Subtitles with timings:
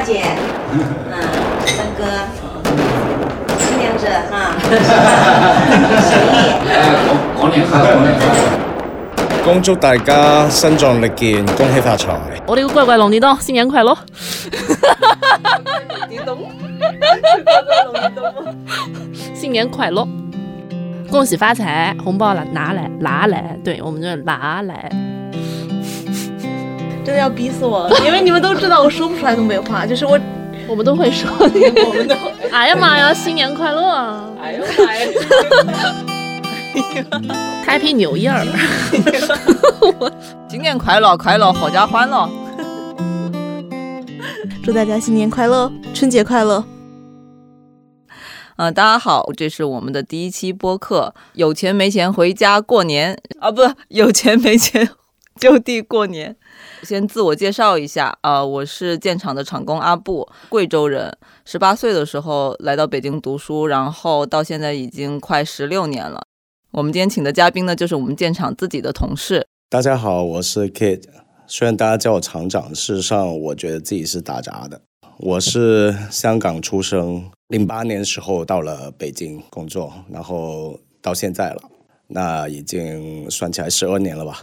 [0.00, 0.22] 大姐，
[0.72, 0.80] 嗯，
[1.66, 2.04] 三哥，
[3.58, 4.56] 尽量着哈，
[6.08, 6.56] 手艺。
[7.38, 8.24] 过年好，过年好。
[9.44, 12.16] 恭祝大家身壯力健，恭喜發財！
[12.46, 13.94] 我哋個乖乖龍年到，新年快樂！
[16.08, 16.38] 叮咚，
[16.78, 16.88] 乖
[17.62, 18.54] 乖龙叮咚吗？
[19.34, 20.08] 新年快樂，
[21.10, 24.90] 恭喜發財，紅包拿拿來拿來，對我們就拿來。
[27.04, 30.18] 真的要逼死我了，因为你们都知道我说不出来东北话， 就是我
[30.68, 32.14] 我们都会说，我们都
[32.52, 35.06] 哎呀妈呀，新年快乐啊哎呦妈呀
[37.66, 38.46] ！，Happy New Year！
[40.48, 42.28] 新年快乐，快乐，阖家欢乐。
[44.62, 46.64] 祝大家新年快乐，春节快乐！
[48.56, 51.14] 嗯、大家好，这是我们的第一期播客。
[51.32, 54.90] 有钱没钱回家过年啊，不，有钱没钱
[55.38, 56.36] 就地过年。
[56.82, 61.16] 先自我介绍一下，啊、我是建厂的厂工阿布，贵州人。
[61.44, 66.22] 十八岁的时候来到北京读书，然后到现在已经快十六年了。
[66.70, 71.02] 我们今天请的嘉宾呢，就是我们建厂自己的同事，大家好，我是 Kid。
[71.46, 74.80] 虽然大家叫我厂长，事实上我觉得自己是打杂的。
[75.18, 81.62] 我是香港出生，零八年时候到了北京工作，然后到现在了，
[82.06, 84.40] 那已经算起来十二年了吧。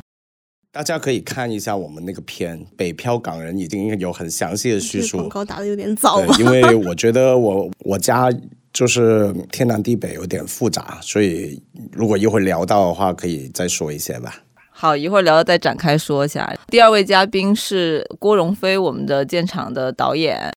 [0.78, 5.30] 大家可以看一下我们那个片《北漂港人》，已经有很详细的叙述广述。
[5.30, 6.36] 告打的有点早吧，？
[6.38, 8.30] 因为我觉得我我家
[8.72, 11.60] 就是天南地北，有点复杂，所以
[11.92, 14.44] 如果一会儿聊到的话，可以再说一些吧。
[14.70, 16.56] 好，一会儿聊到再展开说一下。
[16.68, 20.52] 第二位嘉宾是郭荣飞，我们的建厂的导演。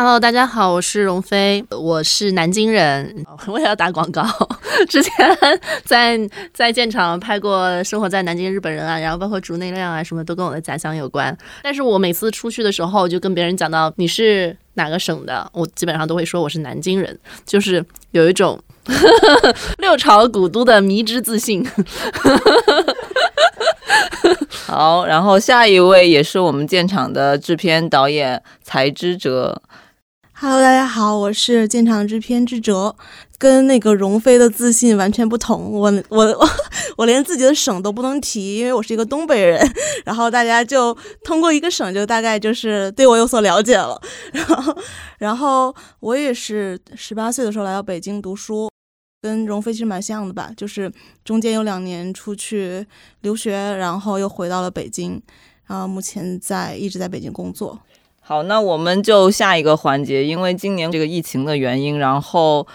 [0.00, 4.24] Hello，大家好，我是荣飞，我是南京人， 我也要打广告。
[4.88, 5.12] 之前
[5.84, 6.16] 在
[6.54, 11.36] 在建厂拍过《生活在南京日本人》啊，然后包括竹内亮啊，什么都跟我的家乡有关。
[11.64, 18.56] 但是我每次出去的时候，就跟别人讲到你是哪个省的，我基本上都会说我是南京人，就是有一种
[19.78, 21.66] 六朝古都的迷之自信。
[24.64, 29.60] 好，然后下一位也是我们建厂的制片导演才之哲。
[30.40, 32.94] Hello，大家好，我是建厂之篇之哲，
[33.38, 35.72] 跟那个荣飞的自信完全不同。
[35.72, 36.48] 我我我
[36.96, 39.60] 我连自己的省都不能提，因为我是一个东北人。
[40.06, 44.00] 然后大家就通过一个省，就大概就是对我有所了解了。
[44.30, 44.76] 然后
[45.18, 48.70] 然后我也是十八岁的时候来到北京读书，
[49.20, 50.92] 跟荣飞其实蛮像的吧，就是
[51.24, 52.86] 中间有两年出去
[53.22, 55.20] 留学，然后又回到了北京，
[55.66, 57.76] 然后目前在一直在北京工作。
[58.28, 62.66] 好，那我们就下一个环节，因为今年这个疫情的原因，然后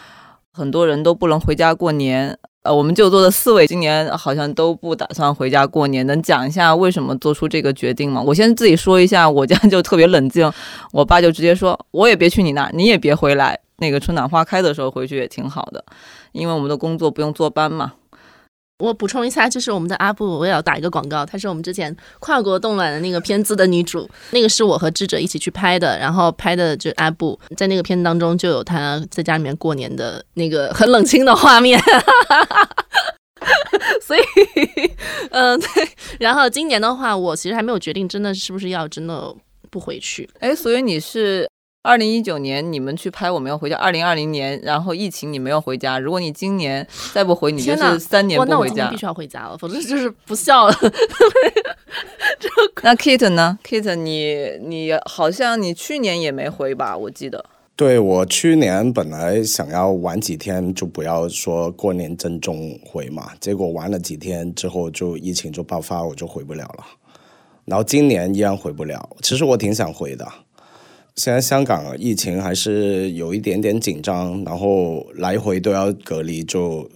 [0.51, 2.35] 很多人都不能回家过年。
[2.63, 8.19] 呃，我们就做的四位今年好像都不打算回家过年，能讲一下为什么做出这个决定吗？
[8.25, 10.51] 我先自己说一下，我家 就特别冷静，
[10.91, 13.59] 我爸就直接说，我也别去你那，你也别回来。
[13.77, 15.85] 那个春暖花开的时候回去也挺好的，
[16.31, 17.93] 因为我们的工作不用坐班嘛。
[18.83, 31.81] 我补充一下，就是我们的阿布，我也要打一个广告，她是我们之前跨国冻卵的那个片子的女主，那个是我和智者一起去拍的，然后拍的就阿布，在那个片子当中就有她在家里面过年的那个很冷清的画面。
[34.01, 34.21] 所以，
[35.31, 35.89] 嗯、对。
[36.19, 39.33] 然后今年的话，我其实还没有决定，真的是不是要真的
[39.69, 40.29] 不回去。
[40.39, 41.47] 哎，所以你是
[41.85, 48.97] 二零一九年你们去拍我们要回家，二零二零年然后疫情你没有回家，如果你今年再不回，你就是三年，不回家那我今年必。
[48.97, 50.75] 须要回家了，否则就是不孝了。
[52.83, 56.97] 那 Kit 呢？Kit，你你好像你去年也没回吧？
[56.97, 57.43] 我记得。
[57.75, 66.85] 对我去年本来想要玩几天，就不要说过年正中回嘛，结果玩了几天之后，就疫情就爆发，我就回不了了。
[67.65, 70.25] 然后今年依然回不了，其实我挺想回的。
[71.15, 76.89] 现在香港疫情还是有一点点紧张，然后来回都要隔离，就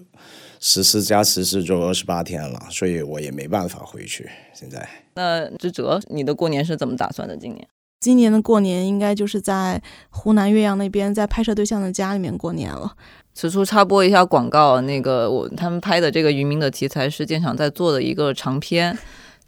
[0.59, 4.27] 十四加十四就二十八天了，所以我也没办法回去。
[4.53, 7.37] 现在那志哲，你的过年是怎么打算的？
[7.37, 7.67] 今年？
[7.99, 12.95] 今年的过年应该就是在湖南岳阳那边，在拍摄对象的家里面过年了。
[13.33, 18.97] 此处插播一下广告，那个我他们拍的这个渔民的题材是建厂在做的一个长片，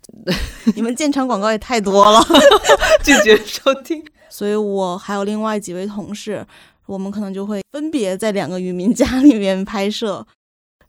[0.75, 2.19] 你们建厂广告也太多了，
[3.03, 4.03] 拒绝收听。
[4.29, 6.45] 所以我还有另外几位同事，
[6.85, 10.25] 我们可能就会分别在两个渔民 家里面拍摄。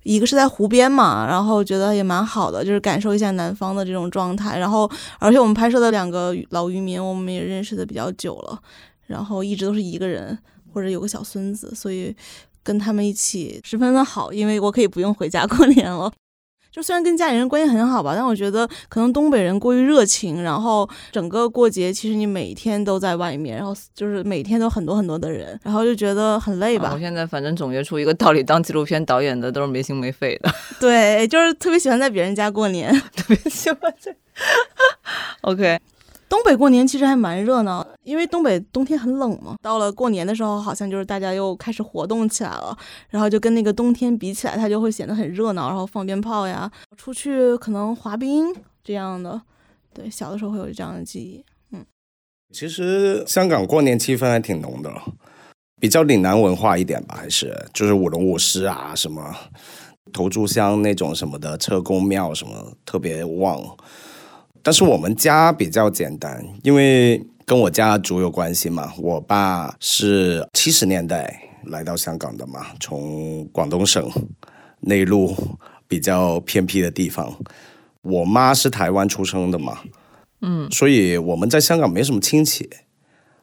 [0.03, 4.59] 一个是在湖边嘛，然后觉得也蛮好的，就是感受一下南方的这种状态。
[4.59, 8.59] 然后，而且我们拍摄的两个老渔民，我们也认识的比较久了，
[9.07, 10.39] 然后一直都是一个人
[10.73, 12.17] 或者有个小孙子，所以
[12.63, 16.11] 跟他们一起十分的好，因为我可以不用回家过年了。
[16.71, 26.89] 就虽然跟家里人关系很好吧，但我觉得可能东北人过于热情，然后整个过节其实你每天都在外面，然后就是每天都很多很多的人，然后就觉得很累吧。
[26.89, 32.93] 啊我现在反正总结出一个道理：当纪录片导演的都是没心没肺的， 对，就是特别喜欢在别人家过年。
[33.17, 34.15] 特别喜欢在。
[35.43, 35.79] OK，
[36.31, 39.57] 东北过年其实还蛮热闹，因为东北冬天很冷嘛。
[39.61, 42.75] 到了过年的时候，好像就是大家又开始活动起来了，
[43.09, 48.47] 然后就跟那个冬天比起来，它就会显得很热闹，然后放鞭炮呀，出去可能滑冰
[48.85, 49.43] 这样的。
[49.93, 51.45] 对，小的时候会有这样的记忆。
[51.73, 51.85] 嗯
[52.53, 54.93] 其实香港过年气氛还挺浓的，
[55.81, 59.35] 比较岭南文化一点吧，还是就是舞龙舞狮啊，什么
[60.13, 63.61] 投注香那种什么的，车公庙什么特别旺。
[64.63, 68.93] 但是我们家比较简单，因为跟我家族有关系嘛。
[68.99, 74.11] 我爸是七十年代来到香港的嘛，从广东省
[74.81, 75.35] 内陆
[75.89, 77.33] 比较偏僻的地方。
[78.03, 79.81] 我妈是台湾出生的嘛，
[80.41, 82.69] 嗯所以我们在香港没什么亲戚。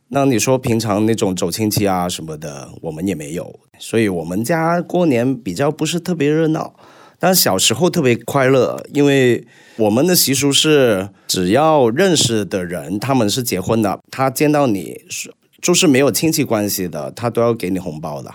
[0.09, 6.73] 那你说平常那种走亲戚啊什么的，我们也没有，所以我们家过年比较不是特别热闹。
[7.19, 9.45] 但小时候特别快乐，因为
[9.77, 18.31] 我们的习俗是，只要认识的人，他们是结婚的，他见到你是就是没有亲戚关系的，他都要给你红包的。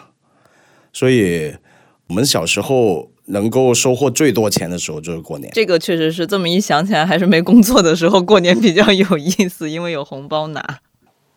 [0.93, 1.55] 所以
[2.09, 5.51] 我们小时候能够收获最多钱的时候就是过年。
[5.55, 10.81] 这个确实是这么一想起来，还是没工作的时候过年比较有意思，因为有红包拿。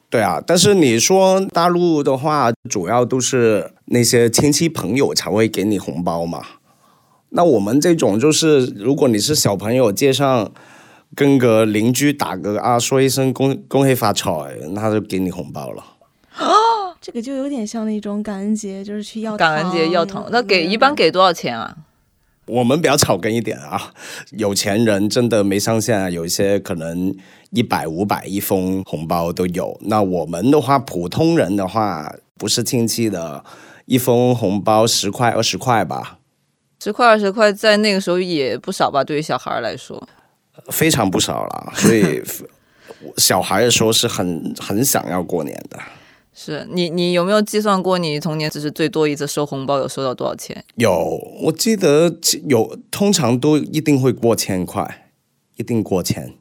[0.10, 6.44] 对啊，但是你说大陆的话，主要都是那些亲戚朋友才会给你红包嘛。
[7.36, 10.50] 那我们这种就是，如果你是小朋友，街上
[11.14, 14.32] 跟个邻居打个啊，说一声恭恭喜发财，
[14.72, 15.84] 那他就给你红包了。
[16.40, 21.76] 哦 这个就有点像那种感恩节，就是去要感恩节要糖，那给一般给多少钱啊？
[22.48, 23.92] 我们比较草根一点啊，
[24.32, 27.14] 有钱人真的没上限啊，有一些可能
[27.50, 29.78] 一百、五百一封红包都有。
[29.82, 33.44] 那我们的话，普通人的话，不是亲戚的，
[33.86, 36.20] 一封红包十块、二十块吧，
[36.80, 39.04] 十块二十块，在那个时候也不少吧？
[39.04, 40.08] 对于小孩儿来说，
[40.72, 41.74] 非常不少了。
[41.76, 42.22] 所以
[43.18, 45.80] 小孩的时候是很很想要过年的。
[46.38, 50.64] 是你你有没有计算过你童年只是最多一次收红包有收到多少钱？
[50.76, 52.14] 有，我记得
[52.50, 55.10] 有，通常都一定会过千块，
[55.56, 56.34] 一定过千。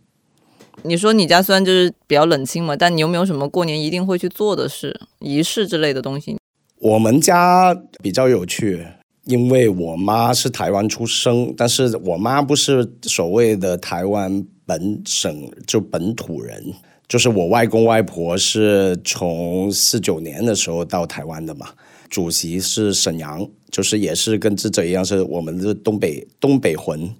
[0.82, 6.36] 你说你家虽然就是比较冷清嘛，但你有没有什么过年一定会去做的事、仪式之类的东西？
[6.80, 8.84] 我们家比较有趣，
[9.24, 16.74] 因为我妈是台湾出生，但是我妈不是所谓的台湾本省就本土人，
[17.08, 21.68] 就是我外公外婆是从四九年的时候到台湾的嘛。
[22.10, 27.12] 主席是沈阳，就是也是跟智者一样，是我们的东北东北魂，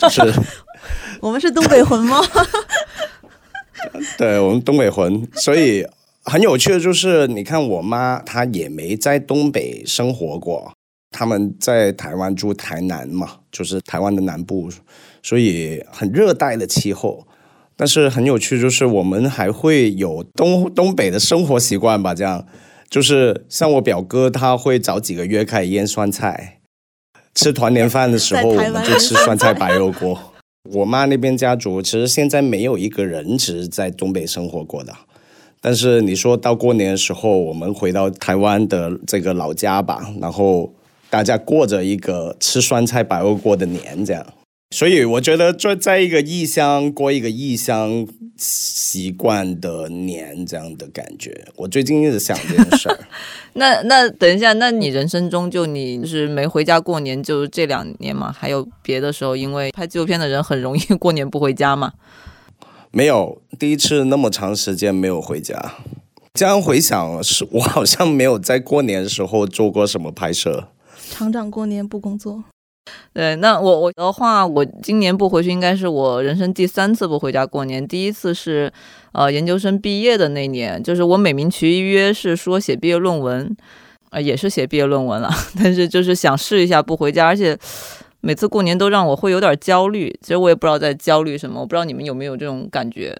[0.00, 0.22] 就是
[1.20, 2.20] 我们是东北魂吗？
[4.18, 5.86] 对我们东北魂，所以
[6.24, 10.72] 很有趣的就是，你看我妈她也没在东北生活过，
[11.10, 14.68] 他们在台湾住台南嘛，就是台湾的南部，
[15.22, 17.26] 所以很热带的气候。
[17.80, 22.44] 但是很有趣，就是我们还会有东东北的生活习惯吧，这样
[22.90, 26.58] 就是像我表哥，他会早几个月开始腌酸菜，
[27.36, 30.18] 吃团年饭的时候，我们就吃酸菜白肉锅。
[30.74, 34.92] 我妈那边家族其实现在没有一个人只是在东北生活过的，
[35.60, 40.74] 但是你说到过年的时候，我们回到台湾的这个老家吧，然后
[41.10, 44.26] 大家过着一个吃酸菜白肉过的年，这样。
[44.70, 52.98] 所以我觉得，在在一个异乡过一个异乡习惯的年，这样的感觉，我最近一直想这件事儿。
[53.54, 58.30] 那那等一下，那你人生中就你是没回家过年，就这两年嘛？
[58.30, 61.94] 还有别的时候，因为拍纪录片的人很容易过年不回家嘛？
[62.90, 65.76] 没有第一次那么长时间没有回家。
[66.34, 70.68] 这样回想，是我好像没有在过年的时候做过什么拍摄。
[71.10, 72.44] 厂长过年不工作，
[73.12, 77.86] 对，那我我的话，我今年不回去，应该是我人生第三次不回家过年。
[77.86, 78.72] 第一次是
[79.12, 83.56] 呃研究生毕业的那年，就是我美名其曰是说写毕业论文，
[84.10, 87.58] 呃也是写毕业论文了， 但是就是想试一下不回家，而且
[88.20, 90.16] 每次过年都让我会有点焦虑。
[90.22, 93.16] 其实我也不知道在焦虑什么，我不知道你们有没有这种感觉。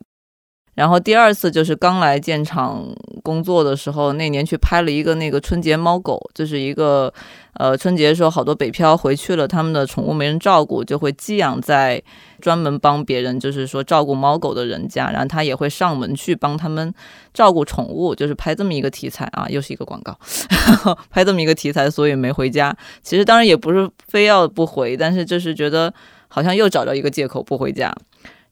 [0.78, 2.88] 然后第二次就是刚来建厂
[3.24, 7.12] 工作的时候，那年去拍了一个那个春节猫狗，就是一个
[7.54, 12.00] 呃春节的时候好多北漂回去了，他们的宠物没人照顾，就会寄养在
[12.40, 16.94] 专门帮别人就是说照顾猫狗的人家，然后他也会上门去帮他们
[17.34, 20.16] 照顾宠物，就是拍这么一个题材啊，又是一个广告，
[21.10, 22.72] 拍这么一个题材，所以没回家。
[23.02, 25.92] 其实当然也不是非要不回，但是就是觉得
[26.28, 27.92] 好像又找着一个借口不回家，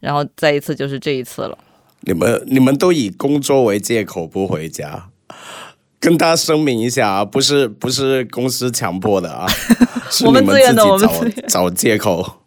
[0.00, 1.56] 然后再一次就是这一次了。
[2.02, 5.08] 你们你们都以工作为借口不回家，
[6.00, 9.46] 跟大家声明一下啊，不是不是公司强迫的啊，
[10.10, 12.42] 是我你们们自愿的己我们自找 找借口。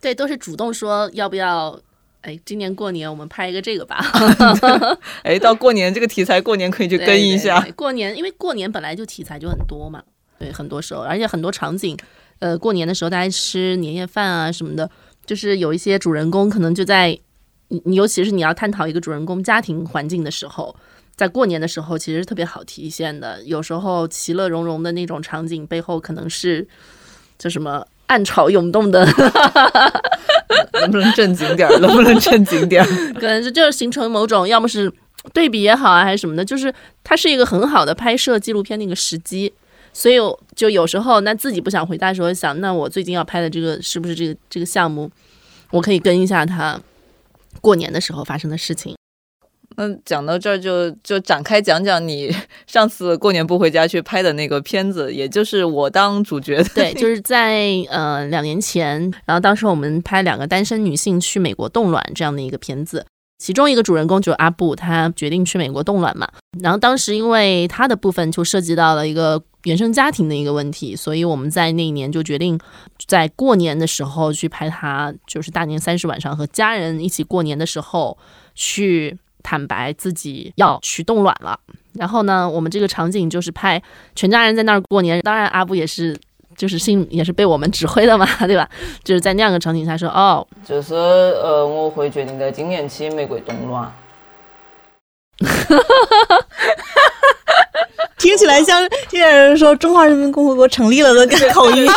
[0.00, 1.78] 对，都是主动说要不要。
[2.22, 4.04] 哎，今年过年我们拍一个这个吧。
[5.22, 7.60] 哎，到过年这个题材，过年可以去跟一下。
[7.60, 10.02] 对对对过年，因为过年本来就题材就很多嘛，
[10.36, 11.96] 对，很多时候，而且很多场景，
[12.40, 14.90] 呃，过年的时候大家吃年夜饭啊什么的，
[15.24, 17.16] 就是有一些主人公可能就在
[17.68, 20.74] 你，你尤其是你要探讨一个主人公家庭环境的时候，
[21.16, 23.42] 在过年的时候其实是特别好体现的。
[23.44, 26.66] 有时候其乐融融的那种场景背后，可能是
[27.38, 29.04] 就什么暗潮涌动的，
[30.80, 31.78] 能不能正经点儿？
[31.80, 32.86] 能不能正经点儿？
[33.14, 34.92] 可能是就是形成某种，要么是
[35.32, 39.52] 对比也好啊，还是什么的，就是它是一个很好的拍摄纪录片的一个时机。
[39.92, 40.16] 所以
[40.54, 45.10] 就有时候，那自己不想回答的时候，想那我最近要拍的这个是不是这个这个项目，
[45.70, 46.78] 我可以跟一下他
[47.66, 48.94] 过年的时候发生的事情。
[49.76, 52.30] 那讲到这儿就就展开讲讲你
[52.68, 56.64] 上次过年不回家去拍的那个片子，也就是我当主角的。
[56.72, 63.04] 对，就是在呃两年前，然后当时我们拍两个单身女性去美国冻卵这样的一个片子，
[63.38, 66.28] 其中一个主人公就是阿布，他决定去美国冻卵嘛。
[66.60, 72.58] 然后当时因为他的部分就涉及到了一个原生家庭的一个问题，所以我们在那一年就决定
[73.06, 78.16] 在过年的时候去拍他，就是大年三十晚上和家人一起过年的时候
[78.54, 79.18] 去。
[79.48, 81.56] 坦白自己要去冻卵了，
[81.92, 83.80] 然后呢，我们这个场景就是拍
[84.16, 86.18] 全家人在那儿过年，当然阿布也是，
[86.56, 88.68] 就是信也是被我们指挥的嘛，对吧？
[89.04, 93.92] 就是在那样的场景下说，哦，就是呃，我会决定在今年去美國凍卵。
[98.18, 101.86] 听起来像听起来说中华人民共和国成立了的口音。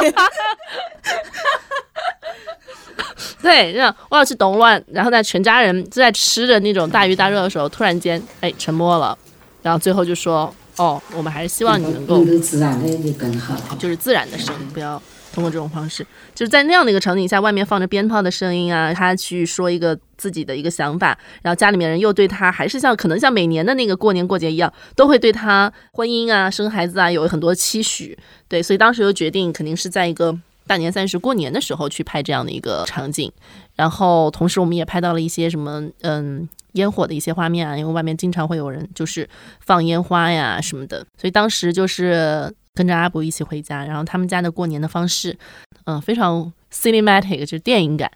[3.41, 9.17] 对，这样我要去冻卵，然后呢，全家人就在吃着那种大鱼大肉的时候，突然间，哎，沉默了，
[9.61, 15.01] 然后最后就说，哦，我们还是希望你能够自然的就更好，就是自然的声音，不要
[15.33, 28.17] 通过这种方式，就是在那样的一个场景下，外面放着鞭炮的声音啊，他去说一个自己的一个想法，然后家里面人又对他还是像可能像每年的那个过年过节一样，都会对他婚姻啊、生孩子啊有很多期许，
[28.47, 30.39] 对，所以当时就决定肯定是在一个。
[30.67, 33.31] 大年三十过年的时候去拍这样的一个场景，
[33.75, 39.27] 然后同时我们也拍到了一些什么嗯烟火的一些画面啊，因为外面经常会有人就是
[39.59, 45.37] 放烟花呀什么的，所以当时就是跟着阿伯一起回家，然后他们家的过年的方式，
[45.85, 48.11] 嗯，非常 cinematic，就是电影感。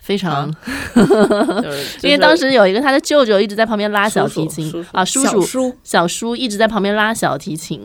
[0.00, 0.52] 非常，
[2.02, 7.80] 因为当时有一个他的舅舅一直在旁边拉小提琴啊，叔叔小叔一直在旁边拉小提琴，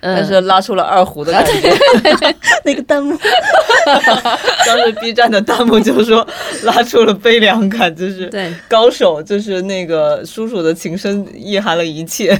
[0.00, 1.72] 但是拉出了二胡的感觉。
[2.64, 3.16] 那个弹幕，
[4.66, 6.26] 当时 B 站的弹幕就说
[6.64, 12.38] 拉出了悲凉感，就是对高手，就是那个叔叔的琴声意含了一切。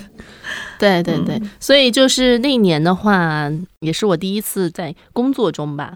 [0.79, 3.49] 对对对，所以就是那一年的话，
[3.81, 5.95] 也是我第一次在工作中吧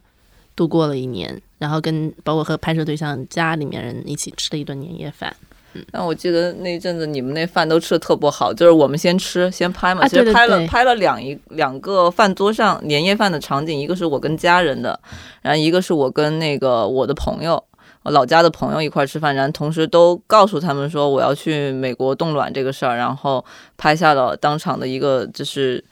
[0.54, 1.40] 度过了一年。
[1.64, 5.34] 然后跟包括和拍摄对象家里面人一起吃了一顿年夜饭。
[5.72, 15.00] 嗯，那我记得那阵子你们那饭都吃的特不好，就是我们先吃先拍嘛，啊、其实拍了拍了两一两个饭桌上年夜饭的场景，一个是我跟家人的，
[15.40, 17.64] 然后一个是我跟那个我的朋友，
[18.02, 23.42] 我老家的朋友一块吃饭，然后同时都告诉他们说我要去美国冻卵这个事儿，然后
[23.78, 25.82] 拍下了当场的一个就是。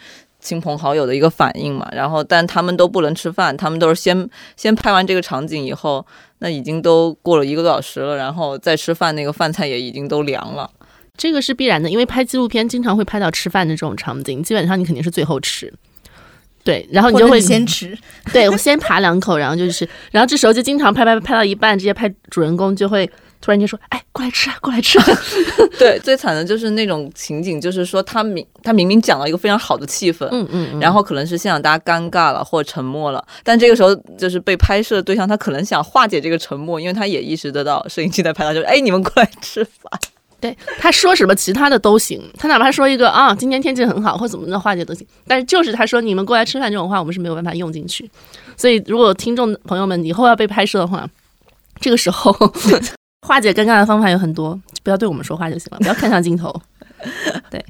[0.42, 6.04] 亲朋好友的一个反应嘛，然后但他们都不能吃饭，他们都是先先拍完这个场景以后，
[6.40, 10.68] 那已经都过了一个多小时了，然后再吃饭，那个饭菜也已经都凉了。
[11.16, 15.72] 这个是必然的，因为拍纪录片经常会拍到吃饭的这种场景，基本上你肯定是最后吃。
[16.64, 17.96] 对，然后你就会先吃，
[18.32, 23.08] 对我先扒两口，然后就是，然后这时候就经常拍拍拍到一半，直接拍主人公就会。
[23.42, 24.98] 突然间说：“哎，过来吃啊，过来吃！”
[25.78, 40.00] 对，最惨的就是那种情景，就是说他明他明明讲了一个非常好的气氛，嗯嗯，然后可能是现场大家尴尬了或沉默了，但这个时候就是被拍摄的对象，他可能想化解这个沉默，因为他也意识得到摄影机在拍他，就是哎，你们过来吃饭。
[40.40, 48.08] 对，他说什么其他的都行，他哪怕说一个啊，今天天气很好或怎么的化解都行，但是就是他说你们过来吃饭这种话，我们是没有办法用进去。
[48.56, 51.08] 所以如果听众朋友们以后要被拍摄的话，
[51.80, 52.32] 这个时候。
[53.26, 56.54] 化解尴尬的方法有很多，不要对我们说话就行了，不要看向镜头。
[57.50, 57.64] 对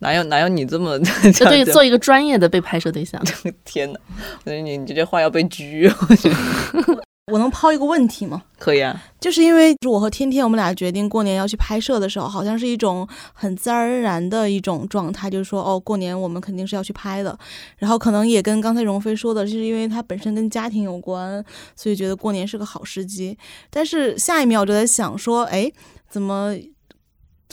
[0.00, 0.98] 哪有哪有你这么
[1.34, 3.22] 这对，做一个专业的被拍摄对象。
[3.64, 4.00] 天哪！
[4.44, 8.42] 我觉得你你这话要被拘，我觉得我能抛一个问题吗？
[8.58, 9.02] 可以啊。
[9.20, 17.38] 就是因为我和天天我们俩决定过年要去拍摄的时候，好像是一种很自然而然的一种状态，就是说哦，过年我们肯定是要去拍的。
[17.78, 21.44] 然后可能也跟刚才荣飞说的，就是因为它本身跟家庭有关，
[21.76, 23.36] 所以觉得过年是个好时机。
[23.70, 25.70] 但是下一秒我就在想说，哎，
[26.08, 26.54] 怎么？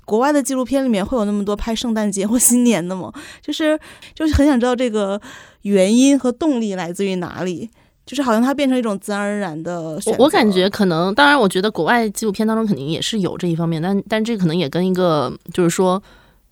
[0.06, 3.12] 国外的纪录片里面会有那么多拍圣诞节或新年的吗？
[3.42, 3.78] 就是
[4.16, 5.22] 就是很想知道这个
[5.64, 7.70] 原因和动力来自于哪里。
[8.08, 10.18] 就是好像它变成一种自然而然的选择。
[10.18, 16.02] 我我感觉可能，当然，我觉得国外纪录片当中肯定也是有这一方面，但但这可能也跟一个就是说，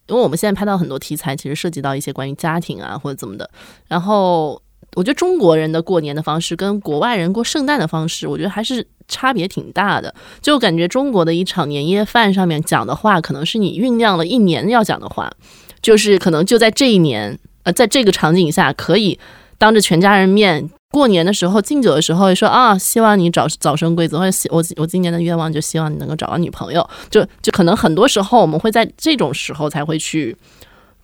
[0.08, 3.50] 因为我们现在拍到很多题材，其实涉及到一些关于家庭啊或者怎么的。
[3.88, 4.62] 然后
[4.94, 8.86] 我觉得中国人的过年的方式跟国外人过圣诞的方式，我觉得还是。
[9.08, 15.32] 差别挺大的，就感觉中国的一场年夜饭上面讲的话，可能是你酝酿了一年要讲的话，
[15.80, 19.20] 就是可能就在这一年，呃，在这个场景下，可以
[19.60, 30.34] 当着全家人面过年的时候敬酒的时候说啊，希望你早早生贵子，或者我我今年的愿望就希望你能够找到女朋友，就就可能很多时候我们会在这种时候才会去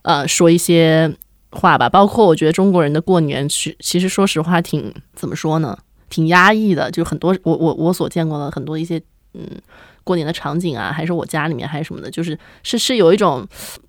[0.03, 1.13] 呃说一些
[1.51, 5.77] 话吧，包括我觉得中国人的过年，其其实说实话挺怎么说呢？
[6.09, 9.01] 挺压抑的，就很多我我我所见过的很多一些
[9.33, 9.45] 嗯
[10.05, 13.45] 过年的场景啊，还是我家里面还是什么的，就是是是有一种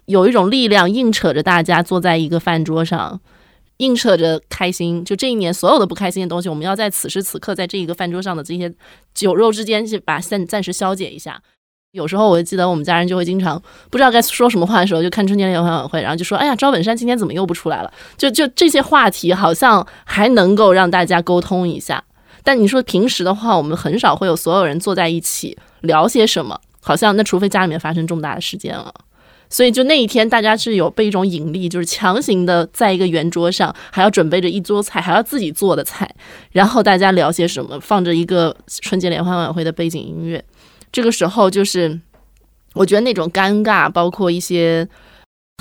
[0.07, 3.21] 有一种力量硬扯着大家坐在一个饭桌上，
[3.79, 5.05] 硬扯着开心。
[5.05, 8.73] 就这一年所有的不开心的东西，我们要在此时此刻在这一个饭桌上的这些
[9.15, 11.41] 酒肉之间去把暂暂时消解一下。
[11.93, 22.03] 有时候我就记得我们家人就会经常不知道该说什么话的时候，就看春节联欢晚会，然后就说：“哎呀，赵本山今天怎么又不出来了？”就就这些话题好像还能够让大家沟通一下。
[22.43, 28.95] 但你说平时的话，我们很少会有所有人坐在一起聊些什么，好像那除非家里面发生重大的事件了。
[29.53, 36.13] 所以就那一天，大家是有被一种引力，就是强行的在一个圆桌上，还要准备着一桌菜，还要自己做的菜，
[36.51, 40.43] 然后大家聊些什么，放着一个春节联欢晚会的背景音乐。
[40.91, 42.01] 这个时候，就是
[42.73, 44.89] 我觉得那种尴尬，包括一些。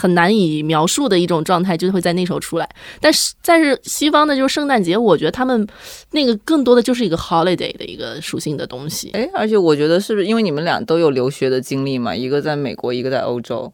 [0.02, 2.68] 很难以描述的一种状态，就会在那时候出来。
[3.00, 5.68] 但是，但是西方的，就是圣诞节，我觉得他们
[6.10, 9.12] 那个更多的就是一个 holiday 的一个属性的东西。
[9.12, 12.16] 哎，而且我觉得是不是因为你们俩都有留学的经历嘛？
[12.16, 13.72] 一个在美国，一个在欧洲。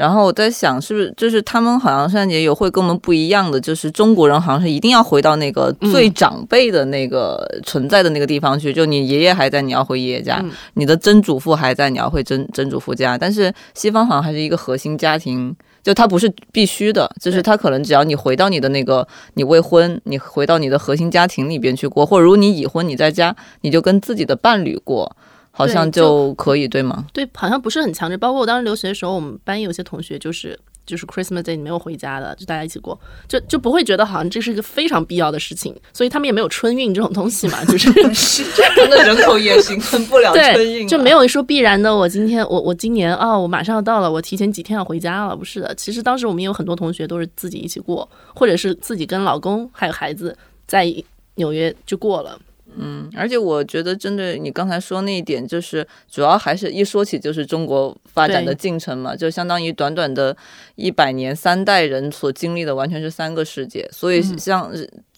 [0.00, 13.18] 然后我在想，是不是就是他们好像圣诞节有会跟我们不一样的，就是中国人好像是一定要回到那个最长辈的那个存在的那个地方去，就你爷爷还在，你要回爷爷家；你的曾祖父还在，你要回曾曾祖父家。
[13.18, 25.14] 但是西方好像还是一个核心家庭，就它不是必须的，就是它可能只要你回到你的那个你未婚，你回到你的核心家庭里边去过，或者如果你已婚，你在家，你就跟自己的伴侣过。
[25.50, 27.06] 好像就可以对吗？
[27.12, 28.16] 对，好像不是很强制。
[28.16, 35.74] 包括我当时留学的时候，我们班有些同学就是就是 Christmas Day 没有回家的，就大家一起过，就就不会觉得好像这是一个非常必要的事情。
[35.92, 37.92] 所以他们也没有春运这种东西嘛，就是
[38.74, 41.94] 真的人口也形成不了春运，就没有说必然的。
[41.94, 45.74] 我今天我我今年啊，我马上要到了，我提前几天要回家了，不是的。
[45.74, 50.36] 其实当时我们有很多同学都是自己一起过，或者是自己跟老公还有孩子
[50.66, 50.92] 在
[51.34, 52.38] 纽约就过了。
[52.76, 60.36] 嗯，而且我觉得针对你刚才说那一点，就是主要还是一说起就是中国发展的进程嘛，就相当于短短的
[60.76, 63.88] 一百年，三代人所经历的完全是三个世界。
[63.92, 64.72] 所以像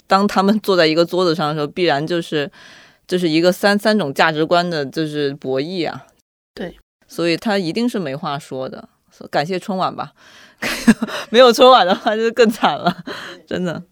[0.07, 2.51] 当他们坐在一个桌子上的时候，必然就是
[3.07, 6.07] 就是一个三三种价值观的就是博弈啊。
[6.55, 8.89] 对，所以他一定是没话说的。
[9.31, 10.13] 感谢春晚吧，
[11.31, 13.05] 没有春晚的话就更惨了，
[13.47, 13.83] 真的。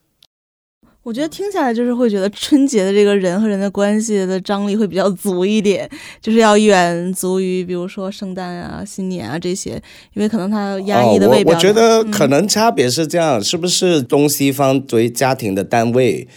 [1.02, 5.88] 我觉得听下来就是会觉得春节的这个人和人的关系的张力会比较足一点，
[6.20, 9.82] 就是要远足于比如说圣诞啊、新年啊这些，
[10.12, 11.40] 因为可能他压抑的味。
[11.40, 11.44] 哦。
[11.46, 16.28] 我我觉得可能差别是这样，是不是东西方对家庭的单位，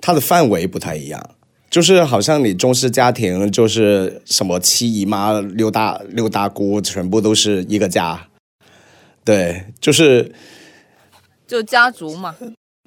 [0.00, 1.30] 它的范围不太一样？
[1.70, 8.26] 就是好像你中式家庭就是什么七姨妈、六大六大姑，全部都是一个家，
[9.22, 10.32] 对，就是
[11.46, 12.34] 就家族嘛。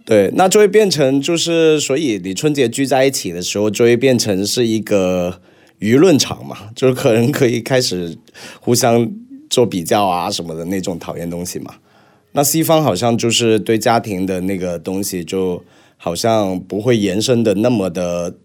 [0.04, 5.40] 对，那就会变成就是，所以你春节聚在一起的时候，就会变成是一个
[5.80, 8.18] 舆论场嘛，就是可能可以开始
[8.60, 9.10] 互相
[9.50, 11.76] 做比较啊什么的那种讨厌东西嘛。
[12.34, 15.64] 那西方好像就是对家庭的那个东西，就
[15.98, 18.36] 好像不会延伸的那么的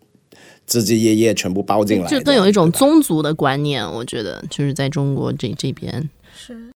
[0.66, 3.84] 枝枝叶叶全部包进来，就更有一种宗族的观念。
[3.84, 6.10] 我觉得就是在中国这这边。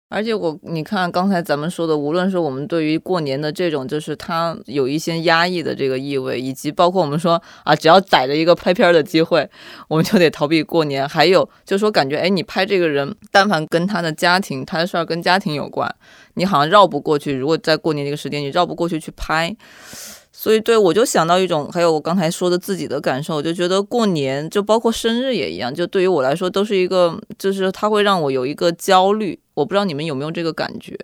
[0.10, 9.50] 而且我你看刚才咱们说的，无论是我们对于过年的这种，就是它有一些压抑的这个意味，以及包括我们说啊，只要逮着一个拍片儿的机会，
[9.90, 11.08] 我们就得逃避过年。
[11.08, 15.94] 还有就是说，感觉哎，你拍这个人，但凡跟他的家庭，他的事儿跟家庭有关，
[16.36, 17.34] 你好像绕不过去。
[17.34, 19.54] 如果在过年这个时间，你绕不过去去拍。
[20.40, 29.40] 所以，对我就想到一种，还有我刚才说的自己的感受，我就觉得过年就包括生日也一样，就对于我来说都是一个，就是它会让我有一个焦虑。
[29.56, 30.96] 我不知道你们有没有这个感觉，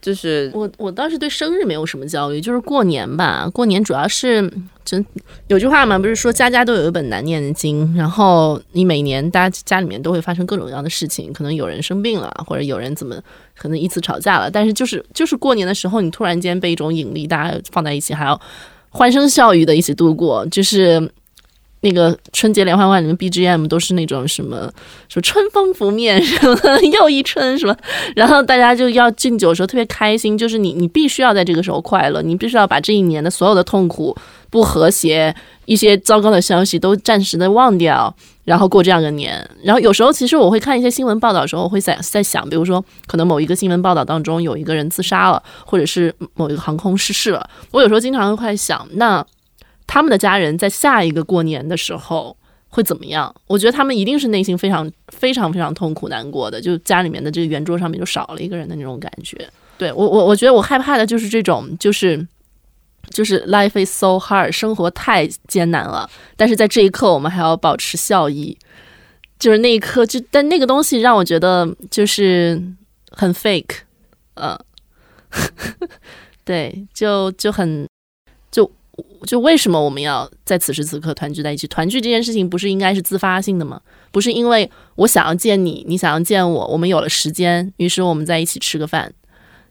[0.00, 4.50] 就是我我倒是对生日没有什么焦虑，就是过年吧，过年主要是
[4.84, 5.04] 真
[5.48, 13.14] 有句话嘛，不是说家家都有一本难念的经，然后你每年大家家里面都会发生各种各样的事情，可能有人生病了，或者有人怎么
[13.56, 18.40] 可能一次吵架了，但是就是就是过年的时候，你突然间被一种引力，大家放在一起，还要
[18.88, 21.10] 欢声笑语的一起度过，就是。
[21.82, 24.70] 那个春节联欢晚会里面 BGM 都是那种什么
[25.08, 27.74] 什么春风拂面 什么又一春什么，
[28.14, 34.14] 然后大家就要敬酒的时候特别开心，就是你你必须要在这个时候快乐，你必须要把这一年的所有的痛苦、
[34.50, 38.14] 不和谐、一些糟糕的消息都暂时的忘掉，
[38.44, 39.48] 然后过这样个年。
[39.64, 49.24] 然后有时候其实我会看一些新闻报道的时候，我会在在想，比如说可能某一个新闻报道当中有一个人自杀了，或者是某一个航空失事了，我有时候经常会想那。
[49.92, 52.36] 他们的家人在下一个过年的时候
[52.68, 53.34] 会怎么样？
[53.48, 59.36] 我觉得他们一定是内心非常非常非常痛苦难过的，就家里面的这个圆桌上面就少了一个人的那种感觉。
[59.76, 62.24] 对我我我觉得我害怕的就是这种，就是
[63.10, 68.56] 就是 life is so hard，生活太艰难了，但是在这一刻我们还要保持笑意，
[69.40, 72.62] 就是那一刻就但那个东西让我觉得就是
[73.10, 73.78] 很 fake，
[74.34, 74.56] 呃，
[76.46, 77.88] 对，就就很
[79.26, 79.40] 就。
[79.40, 81.66] 为什么我们要在此时此刻团聚在一起？
[81.66, 83.80] 团聚这件事情不是应该是自发性的吗？
[84.12, 89.12] 不是因为我想要见你，你想要见我，我们有了时间，于是我们在一起吃个饭。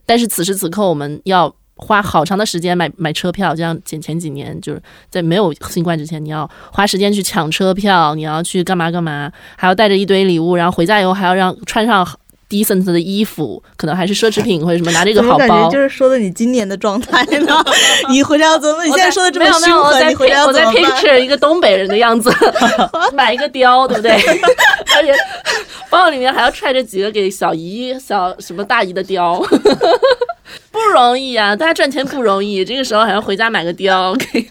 [0.05, 12.07] 但是此时此刻，我们要花好长的时间买买车票，就像前前几年就是在没有新冠之前，你要花时间去抢车票，你要去干嘛干嘛，还要带着一堆礼物，然后回家以后还要让穿上。
[12.49, 17.63] Decent 的衣服，可能还是奢侈品或者什么，拿着一个好包，就是说的你今年的状态呢？
[18.09, 18.83] 你回家要怎么？
[18.83, 22.33] 你现在说的这么凶狠，你回家我在 picture 一个东北人的样子，
[23.13, 24.12] 买一个貂，对不对？
[24.95, 25.13] 而且
[25.89, 29.45] 包里面还要揣着几个给小姨、小什么大姨的貂，
[30.71, 31.55] 不容易啊！
[31.55, 34.49] 大家赚钱不容易，这个时候还要回家买个貂， 给，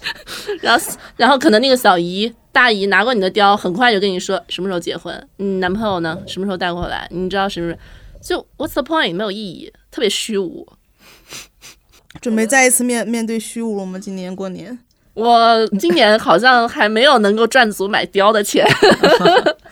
[0.61, 2.33] 然后然后可能那个小姨。
[2.51, 6.19] 大姨拿过你的貂，很快就跟你说什么时候结婚，你男朋友呢？
[6.27, 7.07] 什么时候带过来？
[7.13, 7.73] 你知道什么？
[8.21, 9.15] 就 What's the point？
[9.15, 10.67] 没有意义，特别虚无。
[12.21, 13.97] 准备再一次面面对虚无了吗？
[14.01, 14.77] 今年过年，
[15.15, 18.67] 我今年好像还没有能够赚足买貂的钱。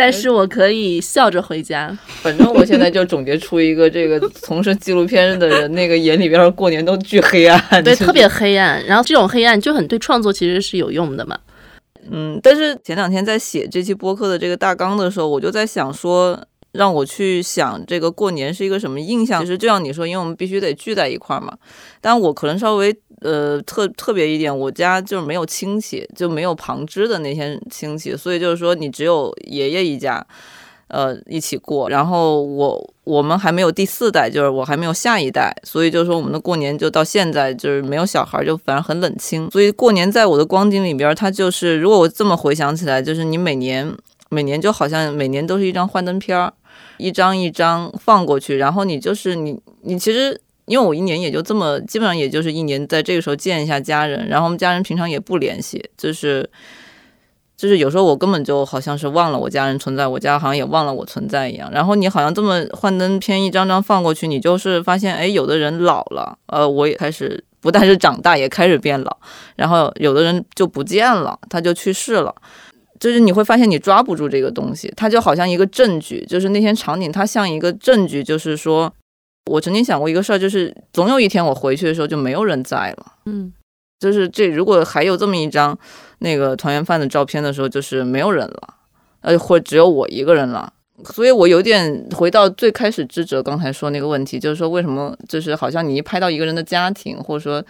[0.00, 1.94] 但是我可以笑着回家。
[2.22, 8.82] 反正我现在就总结出一个，这个从事纪录片的人，那个眼里边过年都巨黑暗， 对，特别黑暗。
[8.86, 11.38] 然后这种黑暗就很对创作其实是有用的嘛。
[12.10, 19.42] 嗯，但是前两天在写这期播客的这个大纲的时候，我就在想说，让我去想这个过年是一个什么印象。
[19.42, 21.58] 其实就像你说，因为我们必须得聚在一块儿嘛。
[22.00, 22.96] 但我可能稍微。
[23.20, 30.26] 呃，特特别一点，我家就是没有亲戚，就没有旁支的那些亲戚，所以就是说你只有爷爷一家，
[30.88, 31.90] 呃，一起过。
[31.90, 39.50] 然后我我们还没有第四代，就是我还没有下一代，所以就是说我们的过年就到现在就是没有小孩，就反正很冷清。
[39.50, 43.94] 所以过年在我的光景里边，它就是如果我这么回想起来，就是你每年
[44.30, 46.50] 每年就好像每年都是一张幻灯片儿，
[46.96, 50.40] 一张一张放过去，然后你就是你你其实。
[50.70, 56.48] 因为我一年也就这么，基本上也就是一年，在这个时候见一下家人，然后我们家人平常也不联系，就是，
[57.56, 61.68] 就是有时候我根本就好像是忘了我家人存在，我家好像也忘了我存在一样。
[61.72, 69.16] 然后你好像这么幻灯片一张张放过去，你就是发现，哎，有的人老了，呃，我也开始不但是长大，也开始变老，
[69.56, 72.32] 然后有的人就不见了，他就去世了，
[73.00, 78.92] 就是你会发现你抓不住这个东西，它就好像一个证据，就是那些场景，它像一个证据，就是说。
[79.46, 83.12] 我曾经想过一个事儿，就是总有一天我回去的时候就没有人在了。
[83.26, 83.52] 嗯，
[83.98, 85.76] 就是这如果还有这么一张
[86.18, 88.74] 那个团圆饭的照片的时候，就是没有人了，
[89.22, 90.72] 呃，或只有我一个人了。
[91.04, 97.64] 所以我有点回到最开始智哲刚才说那个问题，就是说为什么就是好像你一拍到一个人的家庭，或者说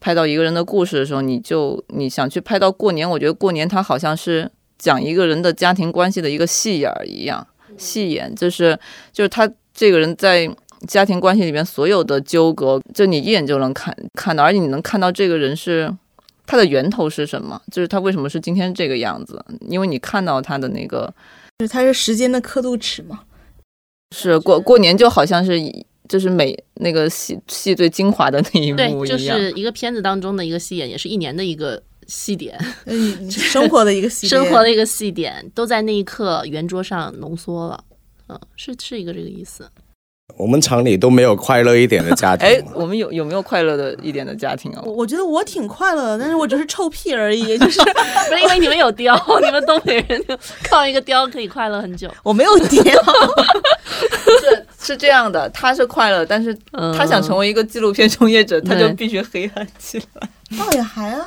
[0.00, 8.76] 拍到一个人的故事的时候，你就你想去拍到过年，我觉得过年它好像是讲一个人的家庭关系的一个戏眼儿一样，戏眼就是
[9.12, 10.50] 就是他这个人在。
[10.88, 15.94] 家庭关系里面所有的纠葛，就你一眼就能看看到，而且你能看到这个人是
[16.46, 21.12] 他的源头是什么，就是他为什么是今天这个样子，因为你看到他的那个，
[21.58, 23.20] 就是他是时间的刻度尺嘛。
[24.16, 37.84] 是过过年就好像是以就是每那个戏戏最精华的那一，幕一样，就是一个片子当中的一个戏点，也是一年的一个戏点，嗯，生活的一个系列，生活的一个戏点，都在那一刻圆桌上浓缩了。
[38.28, 39.70] 嗯，是是一个这个意思。
[40.36, 42.48] 我们厂里都没有快乐一点的家庭。
[42.48, 44.82] 哎，我们有有没有快乐的一点的家庭啊？
[44.84, 50.36] 我我觉得我挺快乐的，但是我只是臭屁而已， 就是不是因为你们有貂， 你们东北人就
[50.68, 52.10] 靠一个貂可以快乐很久。
[52.22, 52.80] 我没有雕。
[54.40, 60.28] 是是这样的，他是快乐，但是嗯他想成为一个纪录片从业者，他就必须黑暗起来。
[60.58, 61.26] 倒也还好。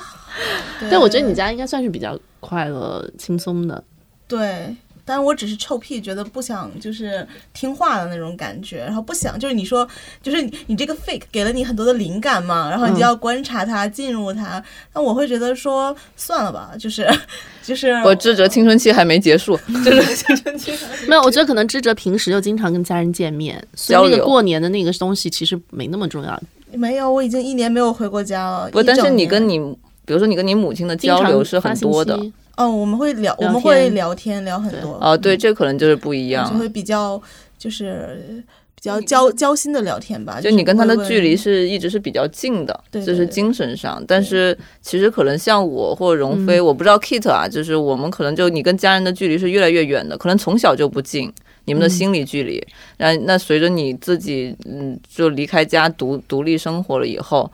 [0.80, 3.84] 对，我觉得你家应该算是比较快乐、轻松的。
[4.28, 9.88] 对，但我只是臭屁，觉得不想就是听话的那种感觉，然后不想就是你说
[10.22, 14.64] 就是你你这个 fake 给了你很多的灵感嘛，然后你就要观察它、进入它，
[14.94, 17.08] 那我会觉得说算了吧，就是
[17.64, 26.42] 就是我智哲青春期还没结束， 智哲青春期还没没有，我觉得可能智哲平时就经常跟家人见面，所以那个交流过年的那个东西其实没那么重要。
[26.72, 28.70] 没有，我已经一年没有回过家了。
[28.72, 29.60] 不，但是你跟你，
[30.06, 32.20] 比如说你跟你母亲的交流是很多的。
[32.56, 34.98] 息哦，我们会聊，我们会聊天聊很多。
[35.02, 36.58] 哦，对，这可能就是不一样就。
[36.58, 37.22] 会比较
[37.58, 38.44] 就是
[38.76, 40.40] 比较交交心的聊天吧。
[40.40, 44.04] 就你跟他的距离是一直是比较近的，就是精神上。
[44.08, 51.34] 但是其实可能像我或者荣飞，嗯我不知道 Kit 啊，就是我们可能就你跟家人的距离是越来越远的，可能从小就不近，
[51.66, 52.64] 你们的嗯心理距离。
[52.98, 57.50] 然后那随着你自己嗯就离开家独独立生活了以后，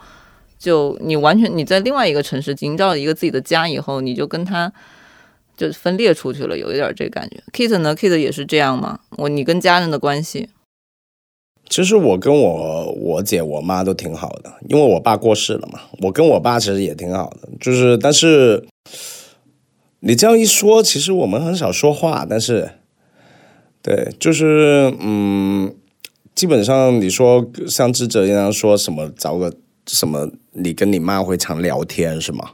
[0.60, 4.72] 就你完全你在另外一个城市营造一个自己的家以后，你就跟他。
[5.58, 7.44] 就分裂出去了，有一点这感觉。
[7.52, 9.02] Kit 呢？Kit 也是这样吗？
[9.18, 10.48] 我你跟家人的关系，
[11.68, 15.82] 其实我跟我我姐我妈都挺好的，因为我爸过世了嘛。
[16.04, 18.66] 我跟我爸其实也挺好的，就是但是
[20.00, 22.70] 你这样一说，其实我们很少说话，但是
[23.82, 25.76] 对，就是嗯，
[26.34, 29.54] 基本上你说像智者一样说什么找个
[29.92, 32.52] 什么，你跟你妈会常聊天是吗？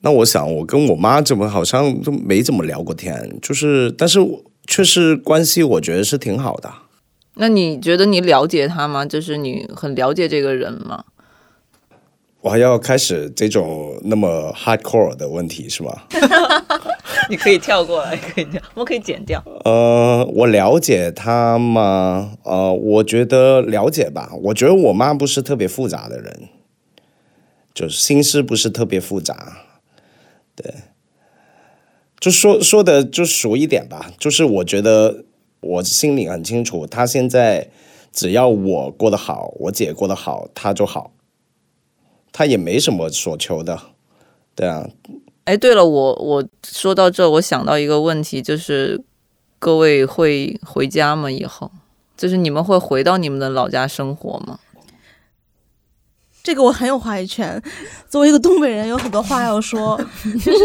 [0.00, 4.20] 那我想我跟我妈怎么好像都没怎么聊过天，就是但是
[4.66, 6.70] 确实关系我觉得是挺好的。
[7.34, 9.04] 那你觉得你了解他吗？
[9.06, 11.04] 就是你很了解这个人吗？
[12.46, 16.02] 我还要开始这种那么 hardcore 的问题是吗？
[17.28, 19.42] 你可以跳过来，可以跳，我们可以剪掉。
[19.64, 22.38] 呃，我了解他吗？
[22.44, 24.30] 呃，我觉得了解吧。
[24.44, 26.48] 我觉得我妈不是特别复杂的人，
[27.74, 29.64] 就是心思不是特别复杂。
[30.54, 30.72] 对，
[32.20, 34.12] 就说说的就熟一点吧。
[34.20, 35.24] 就是我觉得
[35.58, 37.70] 我心里很清楚，她现在
[38.12, 41.10] 只要我过得好，我姐过得好，她就好。
[42.38, 43.80] 她也没什么所求的，
[44.54, 44.86] 对啊，
[45.44, 49.02] 哎，对了，我我说到这，我想到一个问题，就是
[49.58, 51.30] 各位会回家吗？
[51.30, 51.70] 以后
[52.14, 54.58] 就是你们会回到你们的老家生活吗？
[56.42, 57.60] 这个我很有话语权。
[58.06, 60.58] 作为一个东北人，有很多话要说，就是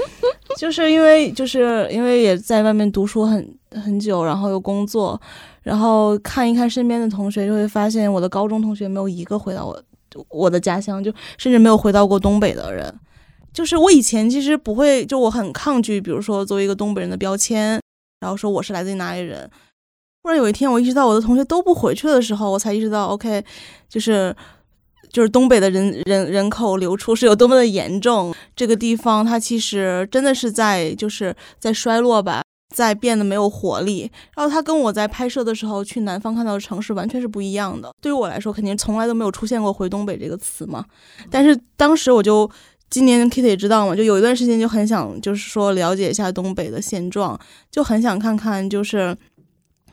[0.56, 5.20] 就是因为就是因为也在外面读书很很久，然后又工作，
[5.62, 9.82] 然后看一看身边的同学，就会发现我的高中同学没有一个回到我
[10.28, 12.92] 我的家乡，就甚至没有回到过东北的人。
[13.52, 17.80] 就是我以前其实不会，就我很抗拒，比如说作为一个东北人的标签，
[18.20, 19.50] 然后说我是来自于哪里人。
[20.22, 23.42] 忽然有一天，我意识到我的同学都不回去的时候，我才意识到，OK，
[23.88, 24.34] 就是
[25.10, 28.34] 就是东北的人人人口流出是有多么的严重。
[28.54, 32.42] 这个地方它其实真的是在就是在衰落吧，
[32.74, 34.10] 在变得没有活力。
[34.36, 37.92] 然后它跟我在拍摄的时候去南方看到的城市完全是不一样的。
[38.00, 40.84] 对于我来说，肯定从来都没有出现过“回东北”这个词嘛。
[41.30, 42.50] 但是当时我就。
[42.90, 47.38] 今年 Kitty 也知道嘛，就有一段时间就很想，就是说了解一下东北的现状，
[47.70, 49.14] 就很想看看，就是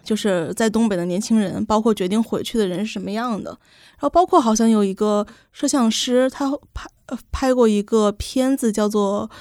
[0.02, 3.50] 就是在东北的年轻人，包括决定回去的人是什么样的。
[3.50, 9.30] 然后包括好像有一个摄像师，他拍呃拍过一个片子，叫做《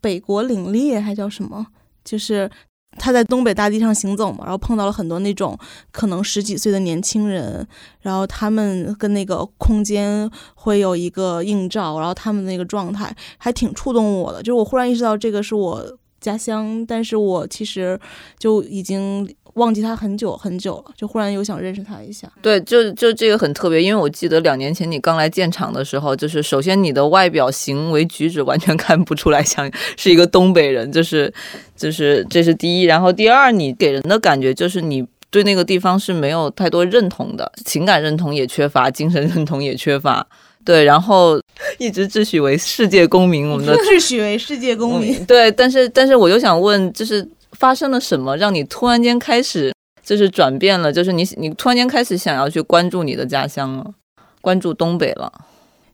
[0.00, 1.66] 北国凛冽》，还叫什么？
[2.04, 2.50] 就是
[2.96, 5.58] 他在东北大地上行走嘛，然后碰到了很多那种
[5.90, 7.66] 可能十几岁的年轻人，
[8.00, 14.40] 然后他们跟那个空间会有一个映照，然后他们那个状态还挺触动我的。
[14.40, 17.98] 就是我忽然意识到这个是我家乡，但是我其实
[18.38, 22.30] 就已经忘记他很久很久了，就忽然又想认识他一下。
[22.40, 31.32] 对，就就这个很特别，因为我记得两年前你刚来建厂的时候，就是首先你的外表行为举止完全看不出来像是一个东北人，就是
[31.76, 35.06] 就是这是第一，然后第二，你给人的感觉就是你。
[35.30, 40.24] 对那个地方是没有太多认同的，情感认同也缺乏，精神认同也缺乏。
[40.64, 41.40] 对，然后
[41.76, 53.94] 一直自诩为世界公民，我们的 自诩为世界公民，对，但是但是我又想问，就是发生了什么，让你突然间开始就是转变了，就是你你突然间开始想要去关注你的家乡了，
[54.40, 55.32] 关注东北了。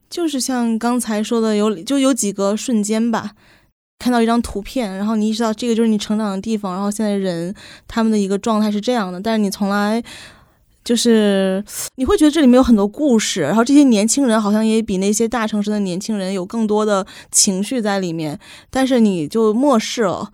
[0.09, 3.31] 就是像刚才说的，有就有几个瞬间吧，
[4.01, 7.55] 看到一张图片，然后你意识到这个就是你成长的地方，然后现在人
[7.87, 10.03] 他们的一个状态是这样的，但是你从来
[10.83, 11.63] 就是
[11.95, 20.33] 你会觉得这里面有很多故事，然后这些年轻人好像也比那些大城市的年轻人有更多的情绪在里面，但是你就漠视了。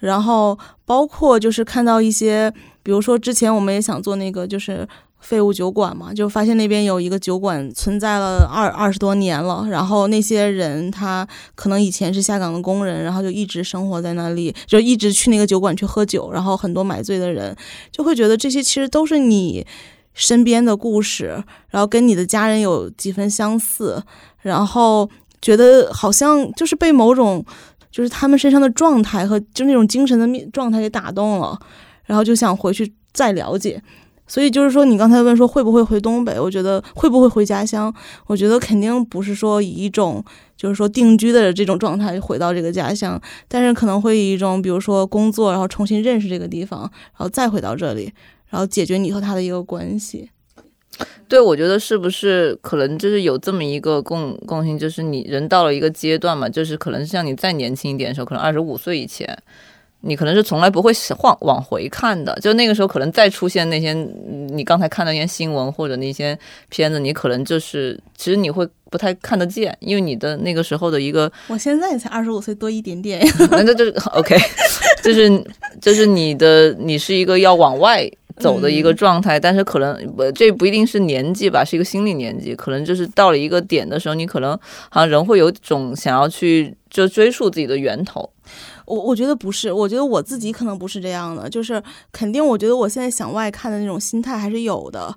[0.00, 4.86] 然后包括就是看到一些，比如说之前我们也想做那个就是
[5.20, 17.56] 废物酒馆嘛，就发现那边有一个酒馆存在了二二十多年了，然后那些人他可能以前是下岗的工人，然后就一直生活在那里，就一直去那个酒馆去喝酒，然后很多买醉的人
[17.90, 19.66] 就会觉得这些其实都是你
[20.12, 24.02] 身边的故事，然后跟你的家人有几分相似，
[24.42, 25.08] 然后
[25.40, 27.44] 觉得好像就是被某种。
[27.96, 31.58] 就是他们身上的状态和就那种精神的面状态给打动了，
[32.04, 33.82] 然后就想回去再了解。
[34.26, 37.90] 所以就是说，你刚才问说会不会回东北，我觉得会不会回家乡，
[38.26, 40.22] 我觉得肯定不是说以一种
[40.58, 48.12] 就是说定居的这种状态回到这个家乡，但是可能会以一种比如说工作，然后重新认识这个地方，然后再回到这里，
[48.50, 50.28] 然后解决你和他的一个关系。
[51.28, 59.36] 对，我觉得是不是可能就是有这么一个共共性，就是你人到了一个阶段嘛，就是可能像你再年轻一点的时候，可能二十五岁以前，
[60.02, 74.38] 你可能是从来不会往往回看的，就那个时候可能再出现那些你刚才看到那些新闻或者那些片子，你可能就是其实你会不太看得见，因为你的那个时候的一个，我现在才二十五岁多一点点，那这 就是 OK，
[75.02, 75.44] 就是
[75.80, 78.08] 就是你的你是一个要往外。
[78.38, 84.58] 走的一个状态，但是可能不，这不一定是年纪吧，是一个心理年纪，可能就是到了一个点的时候，你可能
[84.90, 88.28] 好像人会有种想要去就追溯自己的源头。
[88.84, 95.12] 我我觉得不是，我觉得我自己可能不是这样的，就是肯定，我觉得我现在向外看的那种心态还是有的。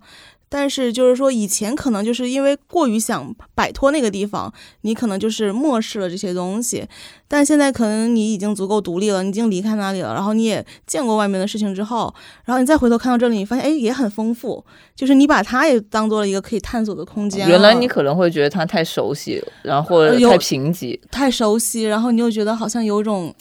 [0.49, 6.87] 但是就是说，以前可能就是因为过于想摆脱那个地方，你可能就是漠视了这些东西。
[7.27, 12.11] 但现在可能你已经足够独立了，你已经离开那里了，然后你也见过外面的事情之后，
[12.45, 17.47] 然后你再回头看到这里，你发现哎也很丰富，就是你把它也当做了一个可以探索的空间。
[17.47, 23.31] 原来你可能会觉得它太熟悉，然后太贫瘠，太熟悉，然后你又觉得好像有种。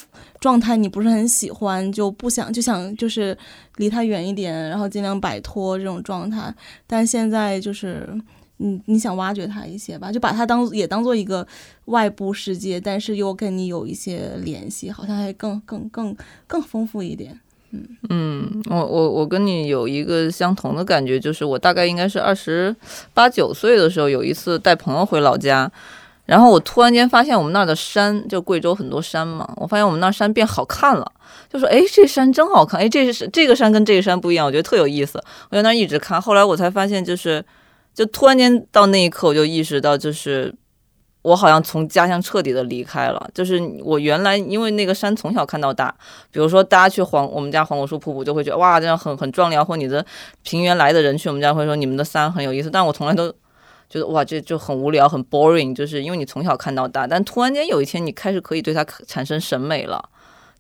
[0.41, 3.37] 状态你不是很喜欢，就不想就想就是
[3.77, 6.55] 离他远一点，然后尽量摆脱这种状态。
[6.87, 8.09] 但现在就是，
[8.59, 11.47] 你你想挖掘他一些吧，就把他当也当做一个
[11.87, 17.39] 外部世界，但是又跟你有一些联系，好像还更更更更丰富一点。
[17.71, 22.75] 嗯嗯，我我我跟你有一个相同的感觉，就是我大概应该是二十
[23.13, 25.71] 八九岁的时候，有一次带朋友回老家。
[26.29, 31.13] 然后我突然间发现我们那儿的山，就贵州很多山嘛，我发现我们那儿山变好看了，
[31.51, 35.19] 就说哎，这山真好看，哎，这是这个山跟这个山不一样，我觉得特有意思。
[35.49, 37.43] 我在那儿一直看，后来我才发现，就是
[37.95, 40.55] 就突然间到那一刻，我就意识到，就是
[41.23, 43.31] 我好像从家乡彻底的离开了。
[43.33, 45.95] 就是我原来因为那个山从小看到大，
[46.31, 50.05] 比如说大家去黄我们家黄果树瀑布，就会觉得哇，这样很很壮丽，或你的
[50.43, 53.33] 平原来的人去我们家会说你们的山很有意思，但我从来都。
[53.89, 60.11] 觉得哇，这就很无聊，很 boring，就是因为你从小看到大，但突然间有一天你开始可以对它产生审美了，